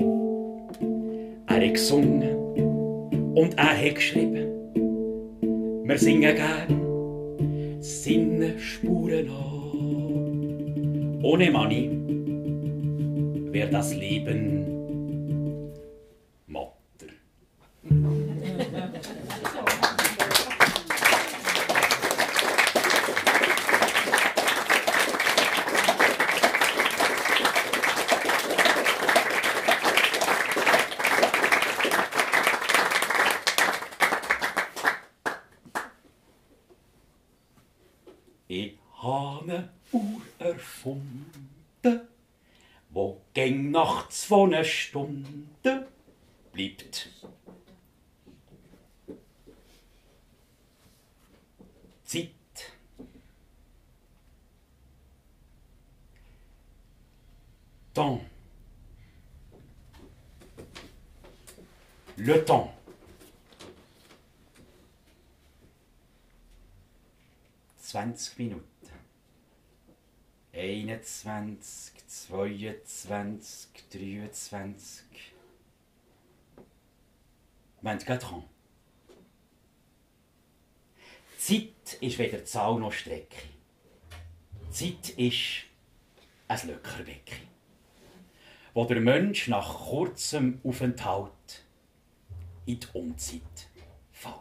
Er 1.47 1.65
hat 1.65 1.73
gesungen 1.73 2.35
und 3.33 3.57
er 3.57 3.77
hat 3.77 3.95
geschrieben. 3.95 4.49
Wir 5.85 5.97
singen 5.97 6.35
gern 6.35 7.81
Sinnespuren 7.81 9.29
an. 9.29 9.63
Ohne 11.23 11.49
Money 11.49 11.89
wäre 13.53 13.69
das 13.69 13.95
Leben 13.95 14.72
nach 44.53 44.59
zwei 44.59 44.63
Stunden 44.63 45.49
bleibt. 46.53 47.09
Zeit. 52.03 52.29
Temps. 57.93 58.21
Le 62.17 62.45
temps. 62.45 62.69
Zwanzig 67.79 68.37
Minuten. 68.37 68.72
21, 70.53 71.93
22, 72.07 73.69
23. 73.89 75.33
24 77.81 78.19
ans. 78.21 78.43
Zeit 81.37 81.97
ist 81.99 82.17
weder 82.19 82.45
Zahl 82.45 82.79
noch 82.79 82.93
Strecke. 82.93 83.41
Zeit 84.69 85.09
ist 85.17 85.65
ein 86.47 86.67
Löckerbecken, 86.67 87.47
wo 88.73 88.85
der 88.85 89.01
Mensch 89.01 89.47
nach 89.47 89.73
kurzem 89.87 90.61
Aufenthalt 90.63 91.63
in 92.65 92.79
die 92.79 92.87
Unzeit 92.93 93.41
fällt. 94.11 94.35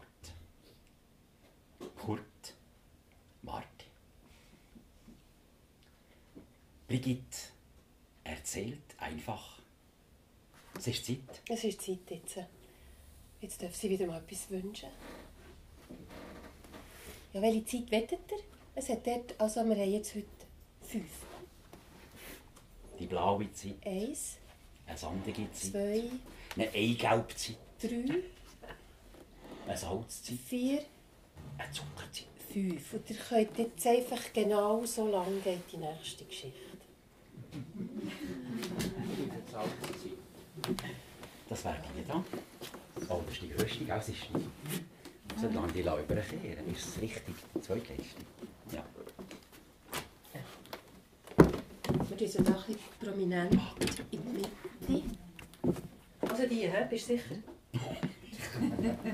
Kurt 1.96 2.54
Marti. 3.42 3.86
Brigitte 6.93 7.38
erzählt 8.22 8.82
einfach. 8.99 9.59
Es 10.78 10.88
ist 10.88 11.07
Zeit. 11.07 11.40
Es 11.49 11.64
ist 11.64 11.80
Zeit 11.80 12.01
jetzt. 12.11 12.36
Jetzt 13.40 13.62
darf 13.62 13.74
sie 13.74 13.88
wieder 13.88 14.07
mal 14.07 14.18
etwas 14.18 14.51
wünschen. 14.51 14.90
Ja, 17.32 17.40
welche 17.40 17.64
Zeit 17.64 17.90
wettet 17.90 18.20
ihr? 18.30 18.45
Es 18.74 18.90
hat 18.90 19.07
dort, 19.07 19.40
also 19.40 19.64
wir 19.64 19.74
haben 19.74 19.90
jetzt 19.90 20.14
heute 20.14 20.26
fünf. 20.82 21.09
Die 22.99 23.07
blaue 23.07 23.51
Zeit, 23.55 23.86
Eins, 23.86 24.36
eine 24.86 24.99
sandige 24.99 25.51
Zeit, 25.51 25.72
zwei, 25.72 26.03
eine 26.57 26.70
Eigelbzeit, 26.74 27.57
drei, 27.80 28.22
eine 29.66 29.78
Salzzeit, 29.78 30.38
vier, 30.47 30.84
eine 31.57 31.72
Zuckerzeit. 31.72 32.26
fünf. 32.53 32.93
Und 32.93 33.09
ihr 33.09 33.16
könnt 33.16 33.59
jetzt 33.59 33.86
einfach 33.86 34.30
genau 34.34 34.84
so 34.84 35.09
lange 35.09 35.40
geht 35.40 35.72
die 35.72 35.78
nächste 35.78 36.26
Geschichte. 36.26 36.72
Das 41.53 41.66
wäre 41.66 41.76
da. 42.09 42.24
Oh, 43.11 43.20
das 43.26 43.34
ist 43.34 43.42
die 43.42 43.50
grösste, 43.50 43.84
gell? 43.84 43.98
Es 43.98 44.09
ist 44.09 44.22
die. 44.34 45.38
Solange 45.38 45.70
die 45.70 45.80
überkehren, 45.80 46.74
ist 46.74 46.88
es 46.88 47.03
richtig. 47.03 47.34
Zweitletzte. 47.61 48.22
Ja. 48.72 48.82
Wir 52.09 52.16
tun 52.16 52.26
sie 52.26 52.42
da 52.42 52.53
ein 52.53 52.76
prominent 52.98 53.53
in 54.11 54.20
die 54.22 54.92
Mitte. 54.92 55.05
Also 56.22 56.46
die, 56.46 56.70
hä? 56.70 56.86
bist 56.88 57.11
du 57.11 57.18
sicher? 57.18 57.36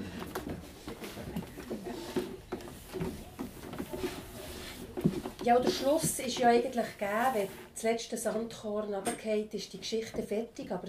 Ja, 5.45 5.59
der 5.59 5.71
Schluss 5.71 6.19
ist 6.19 6.39
ja 6.39 6.49
eigentlich 6.49 6.99
gegeben, 6.99 7.33
wenn 7.33 7.49
das 7.73 7.83
letzte 7.83 8.19
Sandkorn 8.19 8.93
runterfällt, 8.93 9.55
ist 9.55 9.73
die 9.73 9.79
Geschichte 9.79 10.23
fertig, 10.23 10.71
aber 10.71 10.89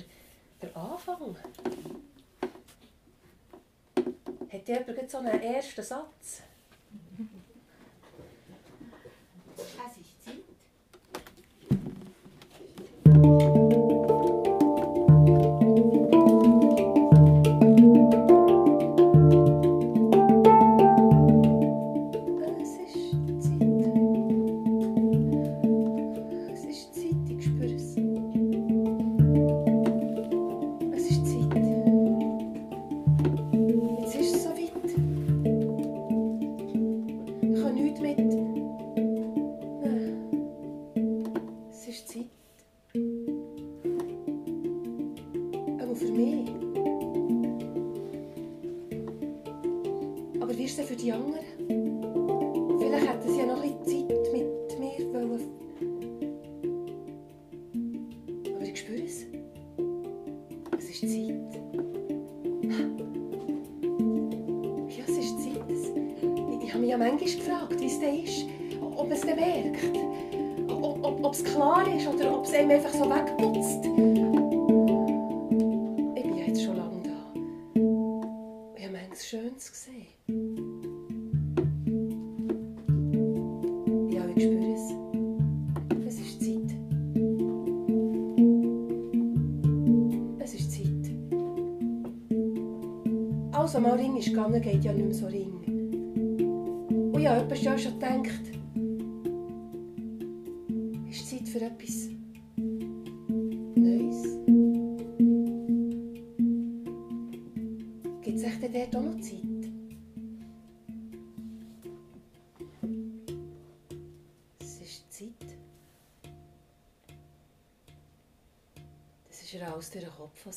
der 0.62 0.76
Anfang... 0.76 1.36
Hat 4.52 4.68
jemand 4.68 5.12
so 5.12 5.18
einen 5.20 5.42
ersten 5.42 5.84
Satz? 5.84 6.42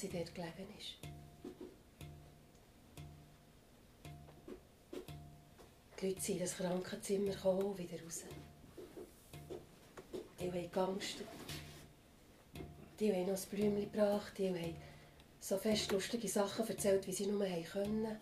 Sie 0.03 0.09
dort 0.09 0.35
gelegen 0.35 0.69
ist. 0.79 0.97
Die 6.01 6.09
Leute 6.09 6.21
sind 6.21 6.35
in 6.35 6.41
das 6.41 6.57
Krankenzimmer 6.57 7.31
gekommen 7.31 7.63
und 7.63 7.79
wieder 7.79 8.03
raus. 8.03 8.25
Die 10.41 10.51
haben 10.51 10.71
geangstet. 10.73 11.27
Die 12.99 13.13
haben 13.13 13.27
noch 13.27 13.41
ein 13.41 13.49
Blümchen 13.51 13.93
gebracht. 13.93 14.33
Die 14.37 14.49
haben 14.49 14.75
so 15.39 15.57
fest 15.57 15.93
lustige 15.93 16.29
Sachen 16.29 16.69
erzählt, 16.69 17.07
wie 17.07 17.13
sie 17.13 17.27
nur 17.27 17.47
haben 17.47 17.65
können. 17.65 18.17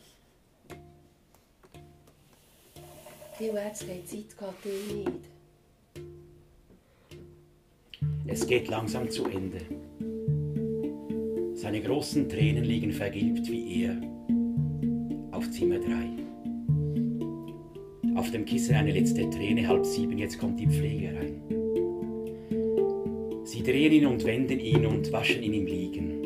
Die 3.38 3.46
Ärzte 3.46 3.88
haben 3.88 4.06
Zeit 4.06 4.36
gehabt, 4.36 4.64
die 4.64 4.94
nicht. 4.94 5.30
Es 8.26 8.46
geht 8.46 8.68
langsam 8.68 9.10
zu 9.10 9.24
Ende. 9.24 9.89
Seine 11.60 11.82
großen 11.82 12.26
Tränen 12.26 12.64
liegen 12.64 12.90
vergilbt 12.90 13.50
wie 13.50 13.82
er 13.82 14.00
auf 15.30 15.50
Zimmer 15.50 15.78
3. 15.78 15.90
Auf 18.16 18.30
dem 18.30 18.46
Kissen 18.46 18.76
eine 18.76 18.92
letzte 18.92 19.28
Träne, 19.28 19.68
halb 19.68 19.84
sieben, 19.84 20.16
jetzt 20.16 20.38
kommt 20.38 20.58
die 20.58 20.66
Pflege 20.66 21.08
rein. 21.08 21.42
Sie 23.44 23.62
drehen 23.62 23.92
ihn 23.92 24.06
und 24.06 24.24
wenden 24.24 24.58
ihn 24.58 24.86
und 24.86 25.12
waschen 25.12 25.42
ihn 25.42 25.52
im 25.52 25.66
Liegen. 25.66 26.19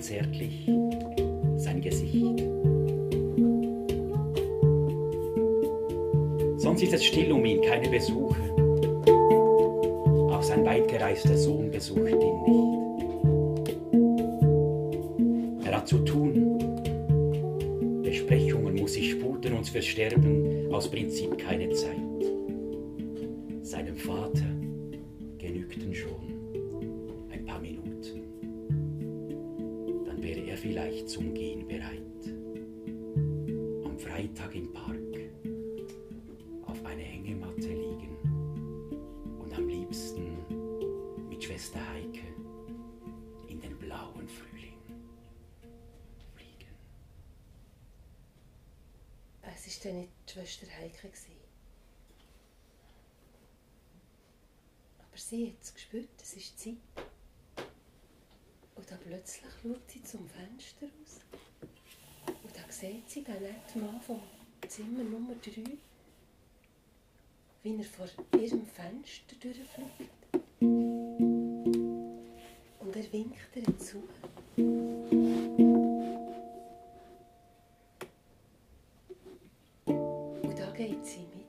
Zärtlich 0.00 0.66
vielleicht 30.70 31.08
zum 31.08 31.34
Gehen 31.34 31.66
bereit. 31.66 32.26
Am 33.84 33.98
Freitag 33.98 34.54
im 34.54 34.72
Park 34.72 34.94
auf 36.64 36.84
eine 36.84 37.02
Hängematte 37.02 37.72
liegen 37.72 38.16
und 39.40 39.52
am 39.52 39.66
liebsten 39.66 41.28
mit 41.28 41.42
Schwester 41.42 41.80
Heike 41.90 42.22
in 43.48 43.60
den 43.60 43.76
blauen 43.78 44.28
Frühling 44.28 44.78
fliegen. 46.36 46.70
Es 49.42 49.84
war 49.84 49.90
dann 49.90 50.00
nicht 50.02 50.12
Schwester 50.30 50.66
Heike. 50.80 51.08
gewesen. 51.08 51.32
Aber 55.00 55.18
sie 55.18 55.48
hat 55.48 55.62
es 55.62 55.74
gespürt, 55.74 56.10
es 56.22 56.34
ist 56.34 56.60
Zeit. 56.60 56.76
Schaut 59.62 59.90
sie 59.90 60.02
zum 60.02 60.26
Fenster 60.26 60.86
raus. 60.86 61.20
Und 62.42 62.56
da 62.56 62.62
sieht 62.72 63.10
sie 63.10 63.22
den 63.22 63.42
netten 63.42 63.84
Mann 63.84 64.00
vom 64.00 64.22
Zimmer 64.66 65.04
Nummer 65.04 65.34
3, 65.34 65.64
wie 67.62 67.76
er 67.76 67.84
vor 67.84 68.08
ihrem 68.40 68.66
Fenster 68.66 69.36
durchfliegt. 69.38 70.10
Und 72.78 72.96
er 72.96 73.12
winkt 73.12 73.54
ihr 73.54 73.78
zu. 73.78 74.02
Und 80.46 80.58
da 80.58 80.70
geht 80.70 81.04
sie 81.04 81.20
mit. 81.20 81.39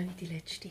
Schon 0.00 0.16
die 0.16 0.26
letzte. 0.26 0.70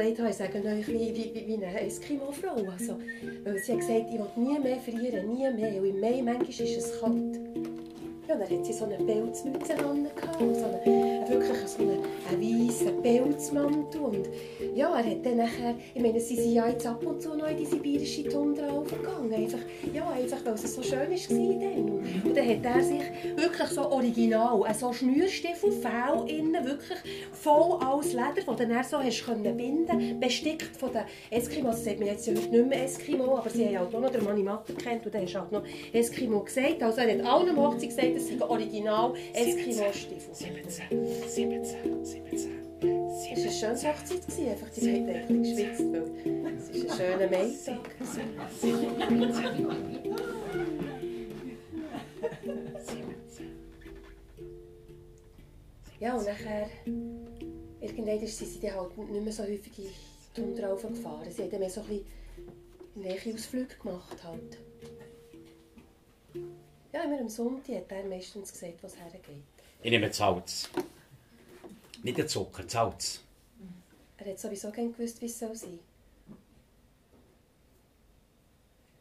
Kleid 0.00 0.18
haben, 0.18 0.32
sagen 0.32 0.66
euch 0.66 0.88
wie, 0.88 1.14
wie, 1.14 1.46
wie, 1.46 1.54
eine 1.62 1.78
Eskimo-Frau. 1.82 2.54
Also, 2.72 2.96
sie 3.62 3.72
hat 3.72 3.80
gesagt, 3.80 4.06
ich 4.10 4.18
will 4.18 4.26
nie 4.36 4.58
mehr 4.58 4.78
frieren, 4.78 5.28
nie 5.28 5.50
mehr. 5.50 5.82
Und 5.82 5.88
im 5.88 6.00
Mai 6.00 6.22
manchmal 6.22 6.48
ist 6.48 6.78
es 6.78 7.00
kalt. 7.00 7.38
Ja, 8.26 8.36
dann 8.36 8.48
hat 8.48 8.64
sie 8.64 8.72
so 8.72 8.86
eine 8.86 8.96
Pelzmütze 8.96 9.74
an, 9.74 10.08
so 10.38 10.64
eine, 10.64 11.28
wirklich 11.28 11.68
so 11.68 11.82
einen, 11.82 11.99
weißen 12.90 13.02
Pelzmantel. 13.02 14.00
Und 14.00 14.28
ja, 14.74 14.98
er 14.98 15.10
hat 15.10 15.26
dann 15.26 15.36
nachher, 15.38 15.74
ich 15.94 16.02
meine, 16.02 16.20
sie 16.20 16.36
sind 16.36 16.52
ja 16.52 16.68
jetzt 16.68 16.86
ab 16.86 17.04
und 17.04 17.20
zu 17.20 17.36
noch 17.36 17.48
in 17.48 17.56
die 17.56 17.66
sibirische 17.66 18.24
Tundra 18.24 18.68
aufgegangen. 18.68 19.32
Einfach, 19.32 19.58
ja, 19.92 20.08
einfach, 20.10 20.44
weil 20.44 20.54
es 20.54 20.74
so 20.74 20.82
schön 20.82 21.10
war 21.10 21.60
dann. 21.60 21.90
Und, 22.24 22.36
dann 22.36 22.48
hat 22.48 22.64
er 22.64 22.82
sich 22.82 23.02
wirklich 23.36 23.68
so 23.68 23.82
original, 23.82 24.62
äh, 24.68 24.74
so 24.74 24.92
Schnürstiefel, 24.92 25.72
Fell 25.72 26.28
innen, 26.28 26.64
wirklich 26.64 26.98
voll 27.32 27.78
alles 27.80 28.12
Leder, 28.12 28.42
das 28.46 28.56
dann 28.56 28.70
er 28.70 28.84
so 28.84 28.98
hast 28.98 29.24
können 29.24 29.56
binden, 29.56 30.20
bestickt 30.20 30.76
von 30.76 30.90
den 30.92 31.02
Eskimos. 31.30 31.76
Das 31.76 31.84
sagt 31.84 31.98
man 31.98 32.08
jetzt 32.08 32.26
ja 32.26 32.32
nicht 32.32 32.52
mehr 32.52 32.84
Eskimo, 32.84 33.36
aber 33.36 33.50
sie 33.50 33.66
haben 33.66 33.78
halt 33.78 33.94
auch 33.94 34.00
noch 34.00 34.10
den 34.10 34.24
Mani 34.24 34.42
Matter 34.42 34.74
kennt 34.74 35.06
und 35.06 35.14
hast 35.14 35.34
du 35.34 35.38
halt 35.38 35.52
noch 35.52 35.62
Eskimo 35.92 36.40
gesagt. 36.40 36.82
Also 36.82 37.00
er 37.00 37.18
hat 37.18 37.26
allen 37.26 37.56
Hochzeit 37.56 37.88
gesagt, 37.88 38.16
das 38.16 38.26
sind 38.26 38.42
original 38.42 39.14
Eskimo-Stiefel. 39.34 40.34
17, 40.34 41.06
17, 41.26 42.04
17. 42.04 42.60
Es 43.20 43.26
war 43.26 43.36
eine 43.36 43.52
schöne 43.52 43.92
Hochzeit, 43.92 44.26
gewesen, 44.26 44.48
einfach 44.48 44.70
die 44.70 44.80
beiden 44.80 45.08
haben 45.08 45.28
ein 45.28 45.42
geschwitzt. 45.42 45.92
Weil 45.92 46.54
Das 46.54 46.68
ist 46.70 46.90
ein 46.90 46.96
schöner 46.96 47.28
Maitag. 47.28 47.90
Ja, 56.00 56.16
und 56.16 56.24
nachher, 56.24 56.70
irgendwann 57.82 58.26
sind 58.26 58.48
sie 58.48 58.60
dann 58.60 58.74
halt 58.74 58.96
nicht 58.96 59.22
mehr 59.22 59.32
so 59.34 59.42
häufig 59.42 59.78
in 59.78 59.84
die 59.84 60.40
Tundra 60.40 60.74
gefahren. 60.74 61.30
Sie 61.30 61.42
haben 61.42 61.50
dann 61.50 61.60
mehr 61.60 61.68
so 61.68 61.82
ein 61.82 61.88
bisschen 61.88 62.06
Nähe 62.94 63.34
Ausflüge 63.34 63.76
gemacht 63.82 64.16
halt. 64.24 64.56
Ja, 66.94 67.02
immer 67.04 67.20
am 67.20 67.28
Sonntag 67.28 67.76
hat 67.76 67.92
er 67.92 68.04
meistens 68.04 68.50
gesagt, 68.50 68.82
was 68.82 68.96
hergeht. 68.98 69.42
Ich 69.82 69.90
nehme 69.90 70.10
Salz. 70.10 70.70
Nicht 72.02 72.18
den 72.18 72.28
Zucker, 72.28 72.64
Salz. 72.66 73.20
Er 74.16 74.30
hat 74.30 74.38
sowieso 74.38 74.70
gerne 74.70 74.90
gewusst, 74.90 75.20
wie 75.20 75.26
es 75.26 75.38
soll 75.38 75.54
sein 75.54 75.78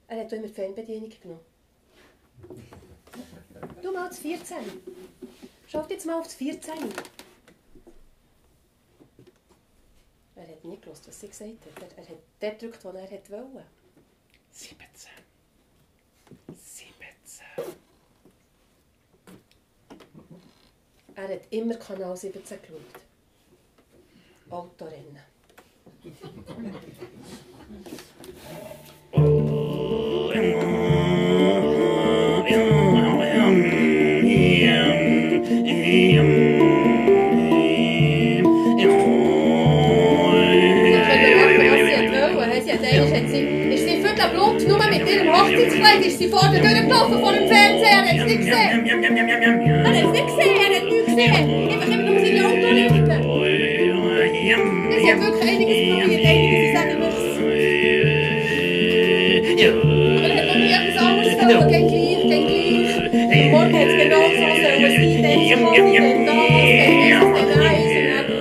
Er 0.07 0.21
hat 0.21 0.27
auch 0.27 0.37
immer 0.37 0.47
die 0.47 0.53
Fernbedienung 0.53 1.11
genommen. 1.21 1.45
Du 3.81 3.91
mal 3.91 4.09
das 4.09 4.19
14. 4.19 4.57
Schau 5.67 5.85
jetzt 5.87 6.05
mal 6.05 6.19
auf 6.19 6.25
das 6.25 6.35
14. 6.35 6.73
Er 10.35 10.47
hat 10.47 10.63
nie 10.63 10.79
gewusst, 10.79 11.07
was 11.07 11.19
sie 11.19 11.27
gesagt 11.27 11.65
hat. 11.65 11.93
Er, 11.93 11.97
er 11.97 12.09
hat 12.09 12.17
dort 12.39 12.59
gedrückt, 12.59 12.83
wo 12.83 12.89
er 12.89 13.11
wollte. 13.11 13.65
17. 14.51 14.77
17. 14.95 15.28
Er 21.22 21.28
hat 21.28 21.41
immer 21.49 21.76
Kanal 21.76 22.15
17 22.15 22.41
geschaut. 22.61 22.80
Autorennen. 24.49 25.20
Hochzeitskleid 45.32 46.05
ist 46.05 46.17
sie 46.17 46.28
vor 46.30 46.49
der 46.49 46.61
Tür 46.61 46.82
gelaufen, 46.82 47.20
vor 47.20 47.34
dem 47.34 47.47
Fernseher, 47.47 47.89
er 47.89 48.07
hat 48.07 48.15
es 48.15 48.26
nicht 48.26 48.38
gesehen. 48.38 48.53
Er 48.53 49.84
hat 49.84 49.95
es 49.95 50.11
nicht 50.11 50.28
gesehen, 50.28 50.59
er 51.20 51.32
hat 51.32 51.45
nichts 51.45 51.59
gesehen. 51.59 51.72
Einfach 51.72 51.88
immer 51.88 52.03
nur 52.03 52.20
seine 52.20 52.41
Auto 52.45 52.67
richten. 52.67 53.11
Es 54.89 55.03
hat 55.09 55.20
wirklich 55.22 55.43
einiges 55.49 55.80
probiert, 55.89 56.24
einige 56.26 56.57
sagen 56.74 56.99
nichts. 56.99 57.20
Aber 60.15 60.28
er 60.28 60.36
hat 60.36 60.47
noch 60.47 60.55
nie 60.55 60.72
etwas 60.72 60.97
anderes 61.03 61.34
wollen, 61.38 61.67
geht 61.70 61.86
gleich, 61.89 62.22
geht 62.30 62.45
gleich. 62.47 63.51
Morgen 63.51 63.74
hat 63.74 63.88
es 63.88 63.95
genau 64.03 64.24
so 64.30 64.39
sollen 64.39 64.89
sein, 64.89 65.24
dann 65.24 65.39
so, 65.49 65.57
dann 65.76 65.89
das, 65.89 66.07
dann 66.09 66.91
das, 67.09 67.49
dann 67.49 67.63
eins. 67.70 67.93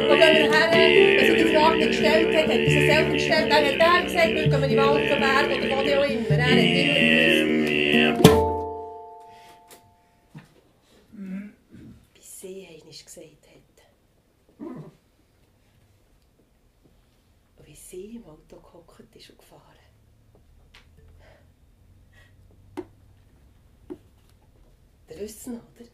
Und 0.09 0.19
dann 0.19 0.33
gehen 0.35 0.45
wir 0.45 0.53
her, 0.53 0.91
dass 1.19 1.29
er 1.29 1.35
die 1.35 1.49
Frage 1.55 1.77
nicht 1.79 1.89
gestellt 1.89 2.29
hat, 2.35 2.45
hat 2.45 2.51
er 2.51 2.71
sie 2.71 2.87
selber 2.87 3.13
gestellt, 3.13 3.47
dann 3.49 3.65
hat 3.65 3.75
er 3.79 4.03
gesagt, 4.05 4.29
wir 4.29 4.35
gehen 4.35 4.53
in 4.53 4.71
den 4.71 4.79
Waldenberg 4.79 5.49
oder 5.49 5.69
wo 5.69 6.01
auch 6.01 6.09
immer. 6.09 6.39
Er 6.39 6.45
hat 6.45 6.59
immer 6.59 7.08
sie 12.39 12.67
einmal 12.67 12.91
gesagt 12.91 13.49
hat. 13.49 13.79
Und 14.59 14.93
wie 17.67 17.75
sie 17.75 18.17
im 18.17 18.25
Auto 18.25 18.57
gehockt 18.57 19.17
ist 19.17 19.31
und 19.31 19.39
gefahren. 19.39 19.63
Der 25.09 25.19
wissen, 25.21 25.55
oder? 25.55 25.89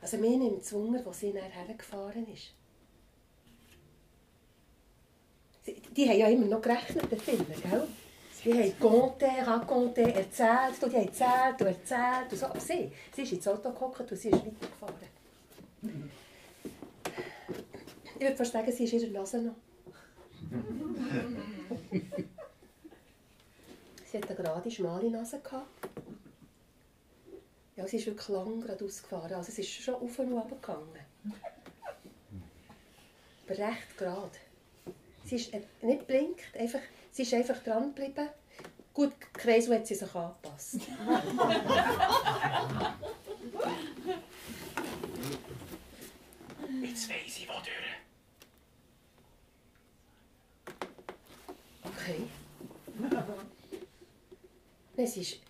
Also 0.00 0.18
mir 0.18 0.38
nimmt 0.38 0.62
es 0.62 0.72
Wunder, 0.72 1.04
wo 1.04 1.12
sie 1.12 1.32
nachher 1.32 1.66
hergefahren 1.66 2.26
ist. 2.32 2.54
Die 5.66 6.08
haben 6.08 6.18
ja 6.18 6.28
immer 6.28 6.46
noch 6.46 6.62
gerechnet, 6.62 7.10
die 7.10 7.16
Filme, 7.16 7.44
gell? 7.44 7.88
Die 8.44 8.52
haben 8.52 8.72
compté, 8.78 9.42
raconté, 9.44 10.02
erzählt, 10.02 10.82
und 10.82 10.92
die 10.92 10.96
haben 10.96 11.06
erzählt 11.06 11.60
und 11.60 11.66
erzählt 11.66 12.32
und 12.32 12.38
so. 12.38 12.46
Aber 12.46 12.60
sie, 12.60 12.92
sie 13.14 13.22
ist 13.22 13.32
ins 13.32 13.48
Auto 13.48 13.70
gehockt 13.70 14.10
und 14.10 14.16
sie 14.16 14.28
ist 14.28 14.44
weitergefahren. 14.46 14.94
Ich 18.14 18.20
würde 18.20 18.36
fast 18.36 18.52
sagen, 18.52 18.72
sie 18.72 18.84
ist 18.84 18.92
in 18.92 19.00
der 19.00 19.20
Nase 19.20 19.42
noch. 19.42 19.54
sie 24.04 24.16
hatte 24.16 24.28
eine 24.28 24.36
gerade, 24.36 24.70
schmale 24.70 25.10
Nase. 25.10 25.40
Gehabt. 25.40 25.66
Ja, 27.76 27.86
sie 27.86 27.98
ist 27.98 28.06
wirklich 28.06 28.28
lang 28.28 28.60
geradeaus 28.60 29.02
gefahren. 29.02 29.34
Also 29.34 29.50
es 29.52 29.58
ist 29.58 29.68
schon 29.68 29.96
auf 29.96 30.18
und 30.18 30.32
runter 30.32 30.56
gegangen. 30.56 30.98
Aber 33.44 33.58
recht 33.58 33.98
gerade. 33.98 34.30
Sie 35.24 35.36
ist 35.36 35.52
äh, 35.52 35.60
nicht 35.82 36.06
blinkt, 36.06 36.56
einfach, 36.56 36.80
sie 37.16 37.22
ist 37.22 37.32
einfach 37.32 37.62
dran 37.62 37.94
geblieben. 37.94 38.28
Gut, 38.92 39.12
Kreisel 39.32 39.76
hat 39.76 39.86
sie 39.86 39.94
sich 39.94 40.14
angepasst. 40.14 40.74
Jetzt 46.82 47.08
weiss 47.08 47.38
ich, 47.38 47.48
wo 47.48 47.54
durch. 47.54 47.96
Okay. 51.84 52.28
Nein, 54.96 55.06
sie 55.06 55.20
ist... 55.22 55.40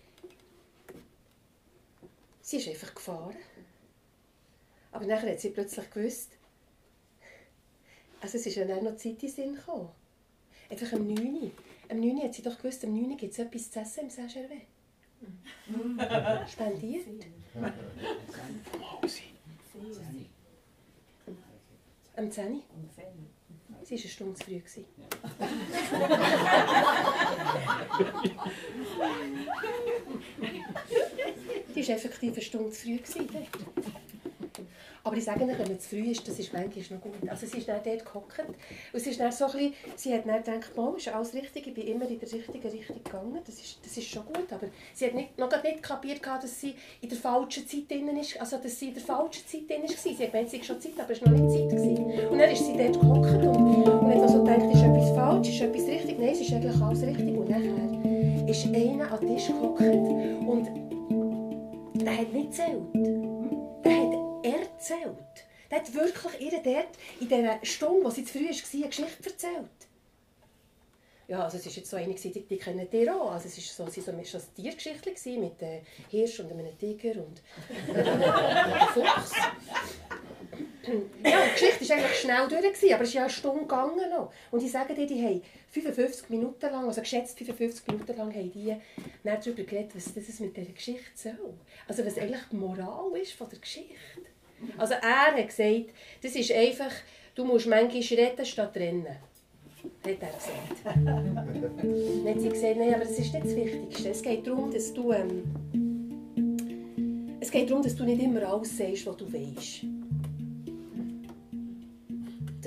Sie 2.41 2.57
ist 2.57 2.67
einfach 2.69 2.95
gefahren. 2.95 3.35
Aber 4.93 5.05
nachher 5.05 5.31
hat 5.31 5.41
sie 5.41 5.49
plötzlich 5.49 5.89
gewusst... 5.91 6.31
Also 8.21 8.37
es 8.37 8.45
ist 8.45 8.55
ja 8.55 8.65
dann 8.65 8.85
noch 8.85 8.95
Zeit 8.95 9.21
in 9.21 9.29
Sinn 9.29 9.55
gekommen. 9.55 9.91
Einfach 10.69 10.93
am 10.93 11.07
9. 11.07 11.35
Uhr. 11.35 11.51
Am 11.89 11.99
9. 11.99 12.17
Uhr 12.17 12.23
hat 12.23 12.33
sie 12.33 12.41
doch 12.41 12.57
gewusst, 12.57 12.83
am 12.83 12.93
9. 12.93 13.11
Uhr 13.11 13.17
gibt 13.17 13.33
es 13.33 13.39
etwas 13.39 13.71
zu 13.71 13.79
essen 13.79 14.01
im 14.01 14.09
Saint-Gervais. 14.09 14.61
Spendiert. 16.51 17.05
Am 22.15 22.31
10. 22.31 22.53
Uhr. 22.53 22.61
Sie 23.83 23.95
war 23.95 23.99
eine 24.01 24.09
Stunde 24.09 24.33
zu 24.35 24.43
früh. 24.43 24.59
Die 31.75 31.87
war 31.87 31.95
effektiv 31.95 32.33
eine 32.33 32.41
Stunde 32.41 32.71
zu 32.71 32.81
früh. 32.81 32.97
dort. 33.31 33.47
Aber 35.07 35.15
ich 35.15 35.23
sage 35.23 35.45
nicht, 35.45 35.57
wenn 35.57 35.69
man 35.69 35.79
zu 35.79 35.87
früh 35.87 36.11
ist, 36.11 36.27
das 36.27 36.37
ist 36.37 36.51
manchmal 36.51 36.83
noch 36.89 37.01
gut. 37.01 37.29
Also 37.29 37.47
sie 37.47 37.59
ist 37.59 37.69
dann 37.69 37.79
dort 37.81 38.03
gehockt 38.03 38.43
und 38.91 38.99
sie 38.99 39.11
ist 39.11 39.19
dann 39.21 39.31
so 39.31 39.45
bisschen, 39.45 39.73
sie 39.95 40.13
hat 40.13 40.27
dann 40.27 40.43
gedacht, 40.43 40.71
oh, 40.75 40.95
ist 40.97 41.07
alles 41.07 41.33
richtig, 41.33 41.65
ich 41.65 41.73
bin 41.73 41.87
immer 41.87 42.09
in 42.09 42.19
der 42.19 42.29
richtigen 42.29 42.67
Richtung 42.69 43.01
gegangen, 43.01 43.39
das 43.45 43.55
ist, 43.55 43.79
das 43.81 43.95
ist 43.95 44.09
schon 44.09 44.25
gut, 44.25 44.51
aber 44.51 44.67
sie 44.93 45.05
hat 45.05 45.13
nicht, 45.13 45.37
noch 45.37 45.63
nicht 45.63 45.81
kapiert, 45.81 46.19
dass 46.25 46.59
sie 46.59 46.75
in 46.99 47.07
der 47.07 47.17
falschen 47.17 47.65
Zeit 47.65 47.89
drin 47.89 48.17
ist, 48.17 48.37
also 48.37 48.57
dass 48.57 48.77
sie 48.77 48.89
in 48.89 48.95
der 48.95 49.03
falschen 49.03 49.47
Zeit 49.47 49.69
drin 49.69 49.83
war. 49.83 49.89
Sie 49.89 50.17
hat 50.17 50.31
gemeint, 50.33 50.65
schon 50.65 50.81
Zeit, 50.81 50.99
aber 50.99 51.11
es 51.11 51.21
war 51.21 51.31
noch 51.31 51.39
nicht 51.39 51.51
Zeit. 51.51 51.69
Gewesen. 51.69 52.29
Und 52.29 52.37
dann 52.37 52.51
ist 52.51 52.65
sie 52.65 52.75
dort 52.75 52.99
gehockt 52.99 53.45
und, 53.45 53.87
und 53.87 54.13
hat 54.13 54.21
also 54.21 54.43
gedacht, 54.43 54.73
ist 54.73 54.83
etwas 54.83 55.09
falsch, 55.15 55.49
ist 55.49 55.61
etwas 55.61 55.87
richtig? 55.87 56.19
Nein, 56.19 56.29
es 56.29 56.41
ist 56.41 56.51
eigentlich 56.51 56.81
alles 56.81 57.01
richtig. 57.01 57.37
Und 57.37 57.49
nachher 57.49 58.49
ist 58.49 58.65
einer 58.65 59.11
an 59.11 59.19
den 59.21 59.37
Tisch 59.37 59.47
gehockt 59.47 59.81
und 59.81 60.67
der 61.95 62.17
hat 62.17 62.33
nicht 62.33 62.51
gezählt. 62.51 62.83
Der 63.85 64.01
hat 64.01 64.26
erzählt. 64.89 65.45
Der 65.69 65.79
hat 65.79 65.93
wirklich 65.93 66.41
ihr 66.41 66.61
dort 66.63 66.97
in 67.19 67.27
dieser 67.27 67.59
Stunde, 67.63 68.05
wo 68.05 68.09
sie 68.09 68.23
zu 68.23 68.33
früh 68.33 68.45
war, 68.45 68.49
eine 68.49 68.87
Geschichte 68.87 69.29
erzählt. 69.29 69.69
Ja, 71.27 71.43
also 71.43 71.57
es 71.57 71.65
war 71.65 71.73
jetzt 71.73 71.89
so 71.89 71.97
eine, 71.97 72.13
die, 72.13 72.31
die 72.31 72.57
kennen 72.57 72.87
ihr 72.89 73.15
auch. 73.15 73.31
Also 73.33 73.49
es 73.49 73.79
war 73.79 73.89
so, 73.89 74.01
so, 74.01 74.11
eine 74.11 74.23
Tiergeschichte 74.23 75.09
mit 75.37 75.61
einem 75.61 75.81
Hirsch 76.09 76.39
und 76.39 76.51
einem 76.51 76.77
Tiger 76.77 77.21
und 77.21 77.41
einem 77.93 78.87
Fuchs. 78.93 79.31
Ja, 81.21 81.45
die 81.45 81.51
Geschichte 81.51 81.89
war 81.89 81.97
eigentlich 81.97 82.19
schnell 82.19 82.47
durch, 82.47 82.93
aber 82.93 83.03
es 83.03 83.09
ist 83.09 83.13
ja 83.13 83.23
eine 83.23 83.29
Stunde 83.29 83.61
gegangen 83.63 84.09
noch. 84.09 84.31
Und 84.51 84.63
ich 84.63 84.71
sage 84.71 84.93
dir, 84.93 85.05
die 85.05 85.21
haben 85.21 85.41
55 85.71 86.29
Minuten 86.29 86.71
lang, 86.71 86.87
also 86.87 87.01
geschätzt 87.01 87.37
55 87.37 87.87
Minuten 87.87 88.15
lang, 88.15 88.33
haben 88.33 88.51
die 88.53 88.73
darüber 89.25 89.63
geredet, 89.63 89.91
was 89.95 90.13
das 90.13 90.39
mit 90.39 90.55
dieser 90.55 90.71
Geschichte 90.71 91.11
soll. 91.13 91.53
Also 91.89 92.05
was 92.05 92.17
eigentlich 92.17 92.41
die 92.49 92.55
Moral 92.55 93.17
ist 93.17 93.33
von 93.33 93.49
der 93.49 93.59
Geschichte. 93.59 93.95
Also 94.77 94.95
er 94.95 95.35
hat 95.35 95.47
gesagt, 95.47 95.93
das 96.21 96.35
ist 96.35 96.51
einfach, 96.51 96.91
du 97.35 97.45
musst 97.45 97.67
manchmal 97.67 98.19
retten 98.19 98.45
statt 98.45 98.75
rennen. 98.75 99.05
Hat 99.05 100.05
er 100.05 100.13
gesagt. 100.15 100.83
Dann 101.05 102.27
hat 102.27 102.41
sie 102.41 102.49
gesagt, 102.49 102.77
nein, 102.77 102.93
aber 102.93 103.03
das 103.03 103.19
ist 103.19 103.33
nicht 103.33 103.45
das 103.45 103.55
Wichtigste. 103.55 104.09
Es 104.09 104.21
geht 104.21 104.45
darum, 104.45 104.71
dass 104.71 104.93
du... 104.93 105.11
Ähm, 105.11 105.43
es 107.39 107.51
geht 107.51 107.69
darum, 107.69 107.83
dass 107.83 107.95
du 107.95 108.03
nicht 108.03 108.21
immer 108.21 108.43
alles 108.43 108.77
sagst, 108.77 109.05
was 109.05 109.17
du 109.17 109.31
weißt. 109.31 109.85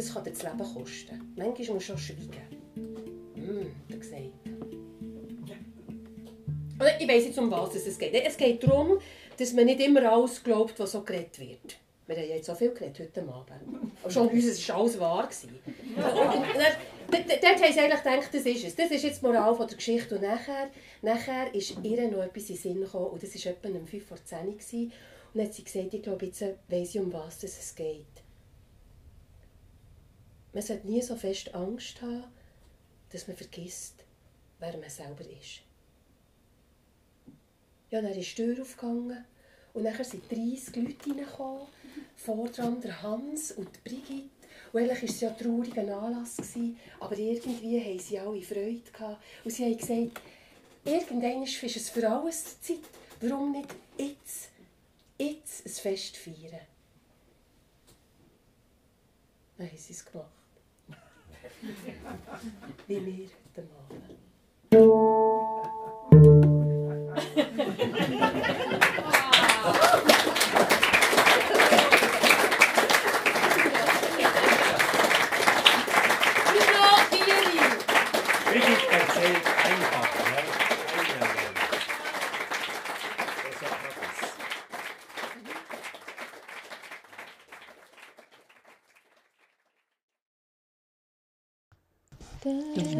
das 0.01 0.15
kann 0.15 0.25
dir 0.25 0.31
das 0.31 0.43
Leben 0.43 0.59
kosten. 0.59 1.35
Manchmal 1.37 1.75
musst 1.75 1.89
du 1.89 1.93
auch 1.93 1.99
schweigen. 1.99 2.31
Hm, 3.35 3.67
hat 3.67 3.91
er 3.91 3.99
gesagt. 3.99 4.25
Ich 6.99 7.09
weiss 7.09 7.27
jetzt, 7.27 7.39
um 7.39 7.51
was 7.51 7.75
es 7.75 7.99
geht. 7.99 8.15
Es 8.15 8.37
geht 8.37 8.63
darum, 8.63 8.99
dass 9.41 9.55
man 9.55 9.65
nicht 9.65 9.81
immer 9.81 10.13
alles 10.13 10.45
glaubt, 10.45 10.79
was 10.79 10.93
so 10.93 11.03
geredet 11.03 11.39
wird. 11.41 11.77
Wir 12.07 12.17
haben 12.17 12.29
jetzt 12.29 12.47
so 12.47 12.55
viel 12.55 12.75
geredet 12.75 12.99
heute 13.01 13.23
Abend. 13.23 13.93
Aber 14.03 14.11
schon 14.11 14.29
bei 14.29 14.35
uns 14.35 14.69
war 14.69 14.77
alles 14.77 15.01
wahr. 15.01 15.29
Dort, 17.13 17.29
dort 17.29 17.45
haben 17.45 17.73
sie 17.73 17.81
eigentlich 17.81 18.03
gedacht, 18.05 18.29
das 18.33 18.47
ist 18.47 18.65
es. 18.65 18.77
Das 18.77 18.89
ist 18.89 19.03
jetzt 19.03 19.21
die 19.21 19.27
Moral 19.27 19.53
von 19.53 19.67
der 19.67 19.77
Geschichte. 19.77 20.15
Und 20.15 20.23
nachher, 20.23 20.71
nachher 21.03 21.53
ist 21.53 21.75
ihr 21.83 22.09
noch 22.09 22.23
etwas 22.23 22.51
in 22.51 22.55
den 22.55 22.63
Sinn 22.63 22.81
gekommen. 22.83 23.07
Und 23.07 23.21
das 23.21 23.45
war 23.45 23.51
etwa 23.51 23.69
um 23.69 23.85
5 23.85 24.07
vor 24.07 24.25
10 24.25 24.47
Uhr. 24.47 24.53
Und 24.53 24.93
dann 25.35 25.47
hat 25.47 25.55
sie 25.55 25.65
gesagt, 25.65 25.93
ich 25.93 26.03
glaube, 26.03 26.27
jetzt 26.27 26.45
weiss 26.69 26.95
ich, 26.95 27.01
um 27.01 27.13
was 27.13 27.43
es 27.43 27.75
geht. 27.75 28.05
Man 30.53 30.63
sollte 30.63 30.87
nie 30.87 31.03
so 31.03 31.17
fest 31.17 31.53
Angst 31.53 32.01
haben, 32.01 32.27
dass 33.11 33.27
man 33.27 33.37
vergisst, 33.37 34.05
wer 34.61 34.77
man 34.77 34.89
selber 34.89 35.25
ist. 35.41 35.63
Ja, 37.91 38.01
dann 38.01 38.13
ist 38.13 38.39
die 38.39 38.43
Tür 38.45 38.63
aufgegangen 38.63 39.25
und 39.75 39.85
dann 39.85 40.05
sind 40.05 40.31
30 40.31 40.77
Leute 40.77 41.11
reingekommen. 41.11 41.67
Vordran 42.17 42.81
der 42.81 43.03
Hans 43.03 43.53
und 43.53 43.69
die 43.75 43.89
Brigitte. 43.89 44.29
Und 44.73 44.81
eigentlich 44.81 45.03
war 45.03 45.09
es 45.09 45.21
ja 45.21 45.31
ein 45.31 45.39
trauriger 45.39 46.03
Anlass, 46.03 46.37
gewesen, 46.37 46.79
aber 47.01 47.19
irgendwie 47.19 47.83
haben 47.83 47.99
sie 47.99 48.19
alle 48.19 48.43
Freude 48.43 48.83
gehabt. 48.93 49.23
Und 49.45 49.51
sie 49.51 49.65
haben 49.65 49.77
gesagt, 49.77 50.21
irgendwann 50.85 51.43
ist 51.43 51.63
es 51.63 51.91
für 51.91 52.09
alles 52.09 52.61
Zeit. 52.61 52.79
Warum 53.21 53.53
nicht 53.53 53.75
jetzt, 53.99 54.51
jetzt 55.19 55.67
ein 55.67 55.73
Fest 55.73 56.17
feiern? 56.17 56.61
Dann 59.59 59.67
haben 59.67 59.79
sie 59.79 59.93
es 59.93 60.05
gemacht. 60.05 60.29
Wie 62.87 63.07
wir 63.07 63.29
heute 63.57 63.69
Abend. 63.89 64.17
Brigitte 78.51 78.91
erzählt 78.91 79.47
einfach. 79.47 80.09
Ja? 80.19 80.43
Einerlei. 80.99 81.51
Das 83.53 83.71
hat 83.71 83.79
man 83.81 83.93
das. 92.85 93.00